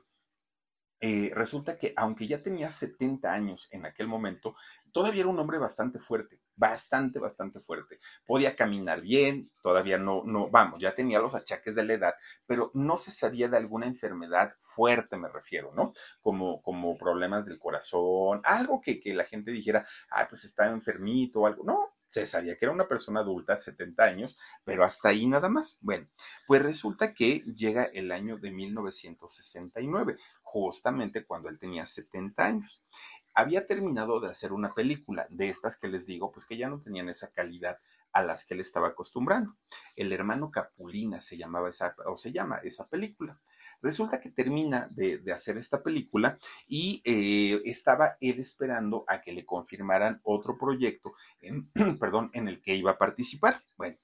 [1.08, 4.56] eh, resulta que aunque ya tenía 70 años en aquel momento,
[4.92, 8.00] todavía era un hombre bastante fuerte, bastante, bastante fuerte.
[8.26, 12.16] Podía caminar bien, todavía no, no, vamos, ya tenía los achaques de la edad,
[12.48, 15.94] pero no se sabía de alguna enfermedad fuerte, me refiero, ¿no?
[16.22, 21.42] Como, como problemas del corazón, algo que, que la gente dijera, ah, pues está enfermito
[21.42, 21.64] o algo.
[21.64, 25.80] No, se sabía que era una persona adulta, 70 años, pero hasta ahí nada más.
[25.82, 26.08] Bueno,
[26.48, 32.86] pues resulta que llega el año de 1969, justamente cuando él tenía 70 años.
[33.34, 36.80] Había terminado de hacer una película de estas que les digo, pues que ya no
[36.80, 37.80] tenían esa calidad
[38.14, 39.58] a las que él estaba acostumbrando.
[39.98, 43.42] El hermano Capulina se llamaba esa, o se llama esa película.
[43.82, 49.46] Resulta que termina de, hacer esta película y eh, estaba él esperando a que le
[49.46, 51.70] confirmaran otro proyecto, en,
[52.00, 53.64] perdón, en el que iba a participar.
[53.78, 53.98] Bueno,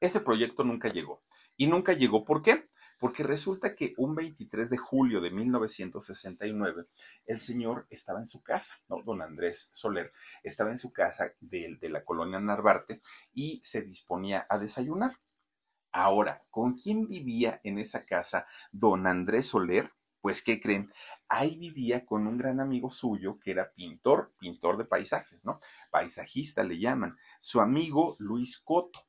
[0.00, 1.22] ese proyecto nunca llegó.
[1.56, 2.68] Y nunca llegó, ¿por qué?
[3.00, 6.86] Porque resulta que un 23 de julio de 1969,
[7.26, 9.02] el señor estaba en su casa, ¿no?
[9.02, 13.00] Don Andrés Soler estaba en su casa de, de la colonia Narvarte
[13.32, 15.16] y se disponía a desayunar.
[15.92, 19.92] Ahora, ¿con quién vivía en esa casa don Andrés Soler?
[20.20, 20.92] Pues, ¿qué creen?
[21.28, 25.60] Ahí vivía con un gran amigo suyo que era pintor, pintor de paisajes, ¿no?
[25.90, 29.06] Paisajista le llaman, su amigo Luis Coto.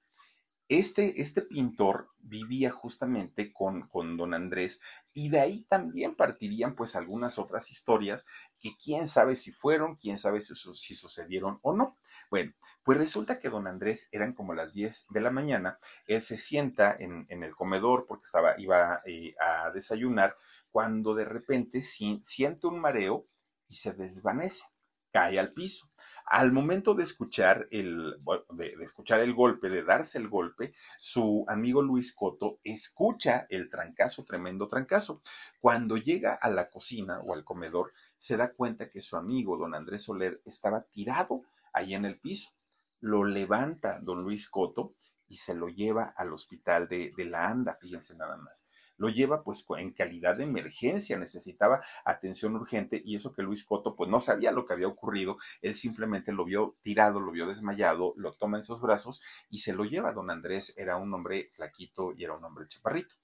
[0.70, 4.82] Este, este pintor vivía justamente con, con don Andrés
[5.14, 8.28] y de ahí también partirían pues algunas otras historias
[8.60, 11.98] que quién sabe si fueron, quién sabe si, si sucedieron o no.
[12.30, 12.54] Bueno,
[12.84, 16.96] pues resulta que don Andrés eran como las 10 de la mañana, él se sienta
[16.98, 20.36] en, el comedor porque estaba, iba eh, a desayunar,
[20.72, 23.28] cuando de repente siente un mareo
[23.68, 24.66] y se desvanece,
[25.12, 25.92] cae al piso.
[26.26, 28.20] Al momento de escuchar el,
[28.52, 34.26] de, escuchar el golpe, de darse el golpe, su amigo Luis Coto escucha el trancazo,
[34.26, 35.24] tremendo trancazo.
[35.60, 39.74] Cuando llega a la cocina o al comedor, se da cuenta que su amigo, don
[39.74, 41.44] Andrés Soler, estaba tirado
[41.74, 42.52] ahí en el piso.
[43.00, 44.96] Lo levanta don Luis Coto
[45.28, 48.66] y se lo lleva al hospital de, de la Anda, fíjense nada más
[49.00, 53.96] lo lleva pues en calidad de emergencia, necesitaba atención urgente y eso que Luis Coto
[53.96, 58.14] pues no sabía lo que había ocurrido, él simplemente lo vio tirado, lo vio desmayado,
[58.18, 60.12] lo toma en sus brazos y se lo lleva.
[60.12, 63.16] Don Andrés era un hombre flaquito y era un hombre chaparrito.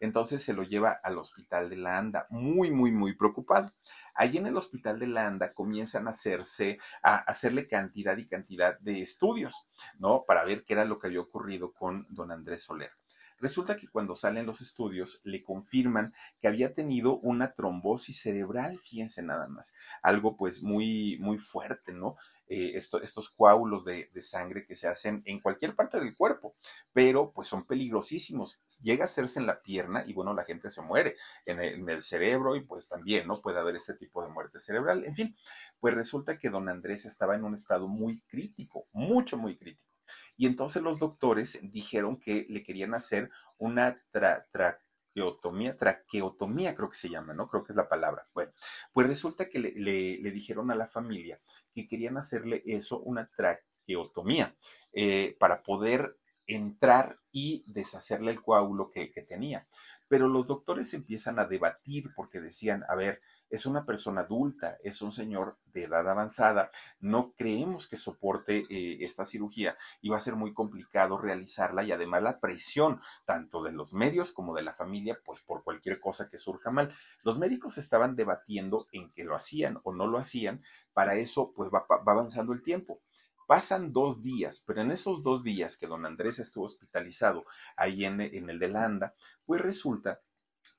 [0.00, 3.72] Entonces se lo lleva al hospital de la Anda, muy, muy, muy preocupado.
[4.14, 8.78] Allí en el hospital de la Anda comienzan a hacerse, a hacerle cantidad y cantidad
[8.80, 9.68] de estudios,
[9.98, 10.24] ¿no?
[10.26, 12.92] Para ver qué era lo que había ocurrido con don Andrés Soler.
[13.38, 19.22] Resulta que cuando salen los estudios le confirman que había tenido una trombosis cerebral, fíjense
[19.22, 22.16] nada más, algo pues muy, muy fuerte, ¿no?
[22.46, 26.56] Eh, estos coágulos de, sangre que se hacen en cualquier parte del cuerpo,
[26.92, 28.60] pero pues son peligrosísimos.
[28.82, 31.16] Llega a hacerse en la pierna y bueno, la gente se muere
[31.46, 33.40] en el, en el cerebro y pues también, ¿no?
[33.40, 35.04] Puede haber este tipo de muerte cerebral.
[35.04, 35.36] En fin,
[35.80, 39.93] pues resulta que don Andrés estaba en un estado muy crítico, mucho, muy crítico.
[40.36, 47.08] Y entonces los doctores dijeron que le querían hacer una traqueotomía, traqueotomía creo que se
[47.08, 47.48] llama, ¿no?
[47.48, 48.28] Creo que es la palabra.
[48.34, 48.52] Bueno,
[48.92, 51.40] pues resulta que le, dijeron a la familia
[51.74, 54.56] que querían hacerle eso, una traqueotomía,
[54.92, 59.66] eh, para poder entrar y deshacerle el coágulo que, que tenía.
[60.08, 65.00] Pero los doctores empiezan a debatir porque decían, a ver, es una persona adulta, es
[65.00, 66.70] un señor de edad avanzada,
[67.00, 71.92] no creemos que soporte eh, esta cirugía y va a ser muy complicado realizarla y
[71.92, 76.30] además la presión tanto de los medios como de la familia, pues por cualquier cosa
[76.30, 76.94] que surja mal.
[77.22, 80.62] Los médicos estaban debatiendo en que lo hacían o no lo hacían,
[80.92, 83.02] para eso pues va, avanzando el tiempo.
[83.46, 87.44] Pasan dos días, pero en esos dos días que don Andrés estuvo hospitalizado
[87.76, 89.14] ahí en, el de Landa,
[89.44, 90.22] pues resulta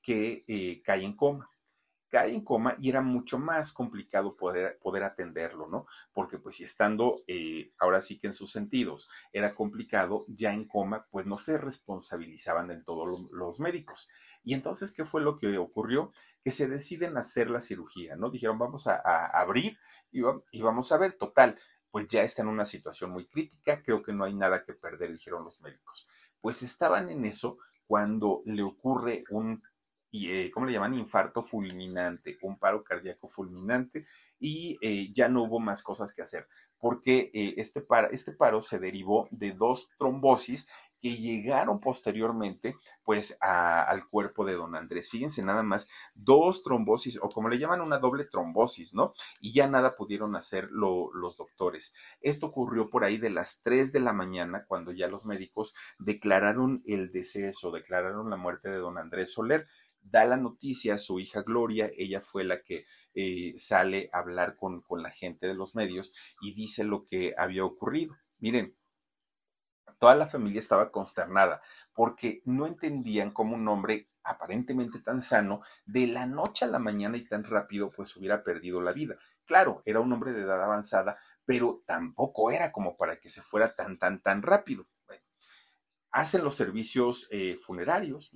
[0.02, 1.48] que eh, cae en coma
[2.16, 5.86] cae en coma y era mucho más complicado poder, poder atenderlo, ¿no?
[6.14, 10.66] Porque pues si estando eh, ahora sí que en sus sentidos era complicado, ya en
[10.66, 14.08] coma, pues no se responsabilizaban del todo los médicos.
[14.44, 16.10] Y entonces, ¿qué fue lo que ocurrió?
[16.42, 18.30] Que se deciden hacer la cirugía, ¿no?
[18.30, 18.96] Dijeron, vamos a,
[19.38, 19.76] abrir
[20.10, 21.58] y, y vamos a ver, total,
[21.90, 25.12] pues ya está en una situación muy crítica, creo que no hay nada que perder,
[25.12, 26.08] dijeron los médicos.
[26.40, 29.62] Pues estaban en eso cuando le ocurre un
[30.30, 30.94] eh, ¿cómo le llaman?
[30.94, 34.06] Infarto fulminante, un paro cardíaco fulminante
[34.38, 36.46] y eh, ya no hubo más cosas que hacer
[36.78, 40.68] porque eh, este, paro, este paro se derivó de dos trombosis
[41.00, 45.10] que llegaron posteriormente pues al cuerpo de don Andrés.
[45.10, 49.12] Fíjense nada más, dos trombosis o como le llaman una doble trombosis, ¿no?
[49.40, 51.94] Y ya nada pudieron hacer los doctores.
[52.20, 56.82] Esto ocurrió por ahí de las 3 de la mañana cuando ya los médicos declararon
[56.86, 59.66] el deceso, declararon la muerte de don Andrés Soler
[60.10, 64.56] da la noticia a su hija Gloria, ella fue la que eh, sale a hablar
[64.56, 68.16] con, con la gente de los medios y dice lo que había ocurrido.
[68.38, 68.76] Miren,
[69.98, 71.62] toda la familia estaba consternada
[71.94, 77.16] porque no entendían cómo un hombre aparentemente tan sano, de la noche a la mañana
[77.16, 79.16] y tan rápido, pues hubiera perdido la vida.
[79.44, 83.74] Claro, era un hombre de edad avanzada, pero tampoco era como para que se fuera
[83.74, 84.86] tan, tan, tan rápido
[86.16, 88.32] hacen los servicios eh, funerarios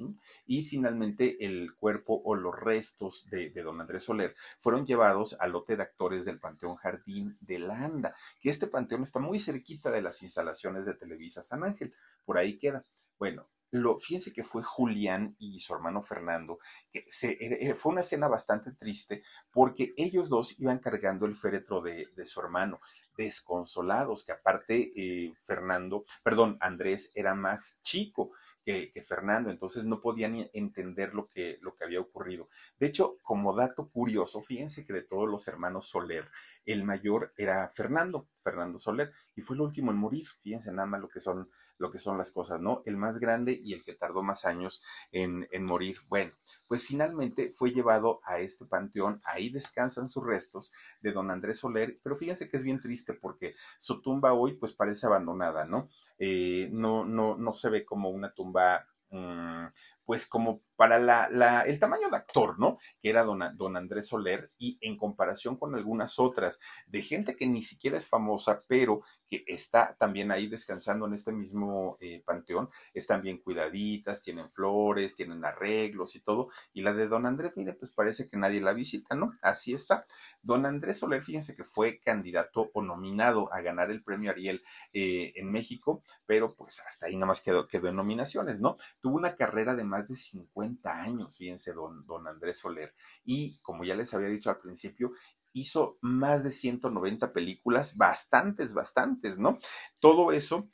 [0.47, 5.79] y finalmente el cuerpo o los restos de, don Andrés Soler fueron llevados al lote
[5.79, 10.03] de actores del Panteón Jardín de la Anda, que este panteón está muy cerquita de
[10.03, 11.95] las instalaciones de Televisa San Ángel,
[12.27, 12.85] por ahí queda.
[13.19, 16.59] Bueno, lo, fíjense que fue Julián y su hermano Fernando,
[16.93, 22.27] que se, fue una escena bastante triste porque ellos dos iban cargando el féretro de
[22.27, 22.79] su hermano
[23.25, 28.33] desconsolados, que aparte eh, Fernando, perdón, Andrés era más chico
[28.65, 32.49] que, Fernando, entonces no podían entender lo que, lo que había ocurrido.
[32.79, 36.29] De hecho, como dato curioso, fíjense que de todos los hermanos Soler,
[36.65, 40.27] el mayor era Fernando, Fernando Soler, y fue el último en morir.
[40.43, 42.83] Fíjense nada más lo que son, lo que son las cosas, ¿no?
[42.85, 44.83] El más grande y el que tardó más años
[45.13, 45.99] en, en morir.
[46.09, 46.33] Bueno,
[46.67, 51.99] pues finalmente fue llevado a este panteón, ahí descansan sus restos de don Andrés Soler,
[52.03, 55.89] pero fíjense que es bien triste porque su tumba hoy pues parece abandonada, ¿no?
[56.19, 59.67] Eh, no, no, no se ve como una tumba mm,
[60.11, 62.79] pues como para la, el tamaño de actor, ¿no?
[63.01, 67.47] Que era don, don, Andrés Soler y en comparación con algunas otras de gente que
[67.47, 72.71] ni siquiera es famosa, pero que está también ahí descansando en este mismo eh, panteón,
[72.95, 76.49] están bien cuidaditas, tienen flores, tienen arreglos y todo.
[76.73, 79.35] Y la de don Andrés, mire, pues parece que nadie la visita, ¿no?
[79.43, 80.07] Así está.
[80.43, 85.35] Don Andrés Soler, fíjense que fue candidato o nominado a ganar el premio Ariel eh,
[85.37, 88.77] en México, pero pues hasta ahí nada más quedó, quedó en nominaciones, ¿no?
[89.01, 92.95] Tuvo una carrera de más de 50 años, fíjense, don, don Andrés Soler.
[93.25, 95.13] Y como ya les había dicho al principio,
[95.53, 99.59] hizo más de 190 películas, bastantes, bastantes, ¿no?
[99.99, 100.71] Todo eso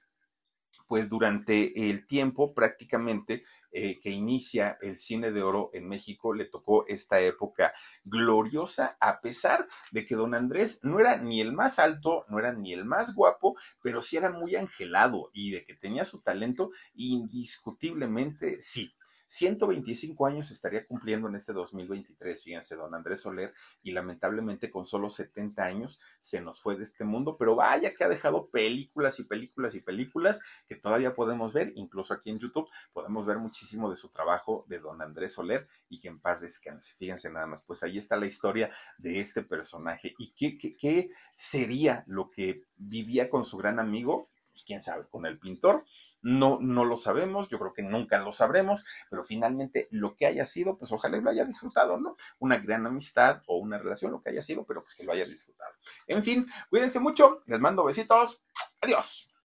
[0.87, 6.47] pues durante el tiempo prácticamente eh, que inicia el cine de oro en México, le
[6.47, 7.75] tocó esta época
[8.05, 12.53] gloriosa, a pesar de que don Andrés no era ni el más alto, no era
[12.53, 16.71] ni el más guapo, pero sí era muy angelado y de que tenía su talento,
[16.95, 18.95] indiscutiblemente sí.
[19.27, 23.53] 125 años estaría cumpliendo en este 2023, fíjense, don Andrés Soler,
[23.83, 28.05] y lamentablemente con solo 70 años se nos fue de este mundo, pero vaya que
[28.05, 32.69] ha dejado películas y películas y películas que todavía podemos ver, incluso aquí en YouTube
[32.93, 36.95] podemos ver muchísimo de su trabajo de don Andrés Soler y que en paz descanse.
[36.99, 41.11] Fíjense nada más, pues ahí está la historia de este personaje y qué, qué, qué
[41.35, 45.85] sería lo que vivía con su gran amigo, pues quién sabe, con el pintor
[46.23, 50.45] no, no lo sabemos, yo creo que nunca lo sabremos, pero finalmente lo que haya
[50.45, 52.17] sido, pues ojalá lo haya disfrutado, ¿no?
[52.41, 55.25] Una gran amistad o una relación, lo que haya sido, pero pues que lo haya
[55.25, 55.73] disfrutado.
[56.09, 58.43] En fin, cuídense mucho, les mando besitos,
[58.81, 59.29] adiós.